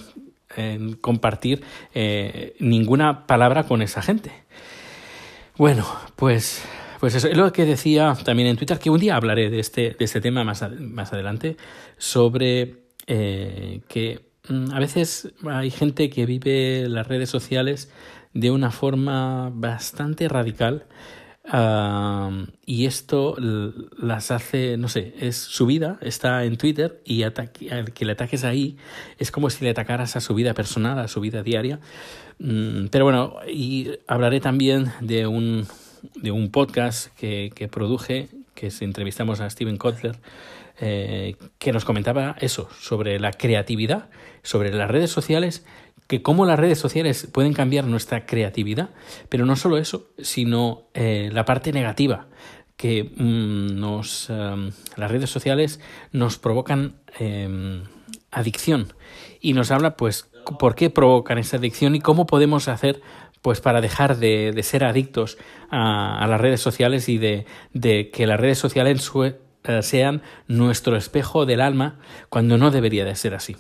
en 0.58 0.94
compartir 0.94 1.64
eh, 1.94 2.56
ninguna 2.60 3.28
palabra 3.28 3.64
con 3.64 3.82
esa 3.82 4.02
gente. 4.02 4.32
Bueno, 5.58 5.86
pues, 6.16 6.64
pues 7.00 7.16
eso 7.16 7.28
es 7.28 7.38
lo 7.38 7.52
que 7.52 7.66
decía 7.66 8.16
también 8.24 8.50
en 8.50 8.58
Twitter, 8.58 8.80
que 8.80 8.90
un 8.90 9.00
día 9.00 9.16
hablaré 9.16 9.50
de 9.50 9.60
este, 9.60 9.96
de 9.98 10.06
este 10.06 10.22
tema 10.22 10.44
más, 10.44 10.64
más 10.80 11.14
adelante, 11.14 11.58
sobre 11.98 12.84
eh, 13.08 13.82
que 13.88 14.22
mm, 14.48 14.72
a 14.72 14.80
veces 14.80 15.34
hay 15.48 15.72
gente 15.72 16.10
que 16.10 16.26
vive 16.26 16.88
las 16.88 17.08
redes 17.08 17.30
sociales 17.30 17.92
de 18.34 18.52
una 18.52 18.72
forma 18.72 19.52
bastante 19.54 20.28
radical 20.28 20.86
Y 22.65 22.86
esto 22.86 23.36
las 23.97 24.32
hace, 24.32 24.77
no 24.77 24.88
sé, 24.88 25.13
es 25.19 25.38
su 25.38 25.65
vida, 25.65 25.97
está 26.01 26.45
en 26.45 26.58
Twitter 26.58 27.01
y 27.04 27.23
al 27.23 27.93
que 27.93 28.06
le 28.06 28.12
ataques 28.12 28.43
ahí 28.43 28.77
es 29.17 29.32
como 29.32 29.49
si 29.49 29.63
le 29.63 29.71
atacaras 29.71 30.15
a 30.15 30.21
su 30.21 30.34
vida 30.36 30.54
personal, 30.54 30.99
a 30.99 31.08
su 31.08 31.19
vida 31.19 31.43
diaria. 31.43 31.80
Mm, 32.39 32.88
pero 32.88 33.06
bueno, 33.06 33.36
y 33.47 33.91
hablaré 34.08 34.39
también 34.39 34.91
de 35.01 35.27
un, 35.27 35.67
de 36.15 36.32
un 36.32 36.51
podcast 36.51 37.15
que, 37.17 37.51
que 37.54 37.67
produje, 37.67 38.30
que 38.56 38.71
entrevistamos 38.82 39.41
a 39.41 39.49
Steven 39.49 39.77
Kotler, 39.77 40.17
eh, 40.80 41.36
que 41.60 41.71
nos 41.71 41.86
comentaba 41.86 42.36
eso, 42.39 42.67
sobre 42.80 43.19
la 43.19 43.32
creatividad, 43.32 44.10
sobre 44.41 44.73
las 44.73 44.89
redes 44.89 45.12
sociales 45.12 45.65
que 46.12 46.21
cómo 46.21 46.45
las 46.45 46.60
redes 46.60 46.78
sociales 46.78 47.26
pueden 47.32 47.54
cambiar 47.54 47.86
nuestra 47.86 48.26
creatividad, 48.26 48.89
pero 49.30 49.45
no 49.45 49.56
solo 49.56 49.78
eso, 49.78 50.10
sino 50.17 50.89
eh, 50.93 51.30
la 51.32 51.45
parte 51.45 51.71
negativa, 51.71 52.28
que 52.76 53.13
mm, 53.15 53.80
nos, 53.80 54.30
um, 54.30 54.71
las 54.97 55.10
redes 55.10 55.30
sociales 55.30 55.80
nos 56.12 56.38
provocan 56.38 56.95
eh, 57.17 57.82
adicción 58.30 58.91
y 59.39 59.54
nos 59.54 59.71
habla 59.71 59.95
pues 59.95 60.30
por 60.60 60.76
qué 60.76 60.89
provocan 60.89 61.38
esa 61.38 61.56
adicción 61.56 61.95
y 61.95 62.02
cómo 62.02 62.26
podemos 62.26 62.67
hacer 62.67 63.02
pues 63.41 63.62
para 63.62 63.80
dejar 63.80 64.17
de, 64.17 64.60
ser 64.63 64.84
adictos 64.84 65.38
a, 65.69 66.28
las 66.28 66.41
redes 66.41 66.60
sociales 66.60 67.08
y 67.08 67.19
de, 67.19 67.45
de 67.71 68.10
que 68.10 68.28
las 68.28 68.38
redes 68.38 68.58
sociales 68.58 69.10
sean 69.82 70.24
nuestro 70.50 70.97
espejo 70.97 71.45
del 71.45 71.62
alma 71.62 72.00
cuando 72.28 72.58
no 72.58 72.69
debería 72.69 73.06
de 73.06 73.15
ser 73.15 73.34
así. 73.34 73.56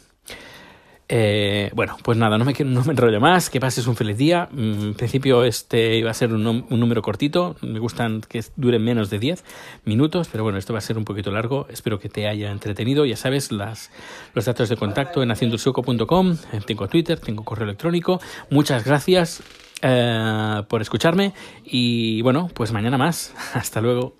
Eh, 1.13 1.69
bueno, 1.75 1.97
pues 2.03 2.17
nada, 2.17 2.37
no 2.37 2.45
me, 2.45 2.53
no 2.63 2.85
me 2.85 2.91
enrollo 2.91 3.19
más, 3.19 3.49
que 3.49 3.59
pases 3.59 3.85
un 3.85 3.97
feliz 3.97 4.15
día. 4.15 4.47
Mm, 4.49 4.81
en 4.81 4.93
principio 4.93 5.43
este 5.43 5.97
iba 5.97 6.09
a 6.09 6.13
ser 6.13 6.33
un, 6.33 6.47
un 6.47 6.79
número 6.79 7.01
cortito, 7.01 7.57
me 7.61 7.79
gustan 7.79 8.21
que 8.21 8.41
duren 8.55 8.81
menos 8.81 9.09
de 9.09 9.19
10 9.19 9.43
minutos, 9.83 10.29
pero 10.31 10.45
bueno, 10.45 10.57
esto 10.57 10.71
va 10.71 10.79
a 10.79 10.81
ser 10.81 10.97
un 10.97 11.03
poquito 11.03 11.29
largo, 11.29 11.67
espero 11.69 11.99
que 11.99 12.07
te 12.07 12.29
haya 12.29 12.49
entretenido. 12.49 13.03
Ya 13.03 13.17
sabes, 13.17 13.51
las, 13.51 13.91
los 14.33 14.45
datos 14.45 14.69
de 14.69 14.77
contacto 14.77 15.21
en 15.21 15.31
haciendoelsueco.com, 15.31 16.37
tengo 16.65 16.87
Twitter, 16.87 17.19
tengo 17.19 17.43
correo 17.43 17.65
electrónico. 17.65 18.21
Muchas 18.49 18.85
gracias 18.85 19.43
eh, 19.81 20.63
por 20.69 20.81
escucharme 20.81 21.33
y 21.65 22.21
bueno, 22.21 22.49
pues 22.53 22.71
mañana 22.71 22.97
más. 22.97 23.33
Hasta 23.53 23.81
luego. 23.81 24.15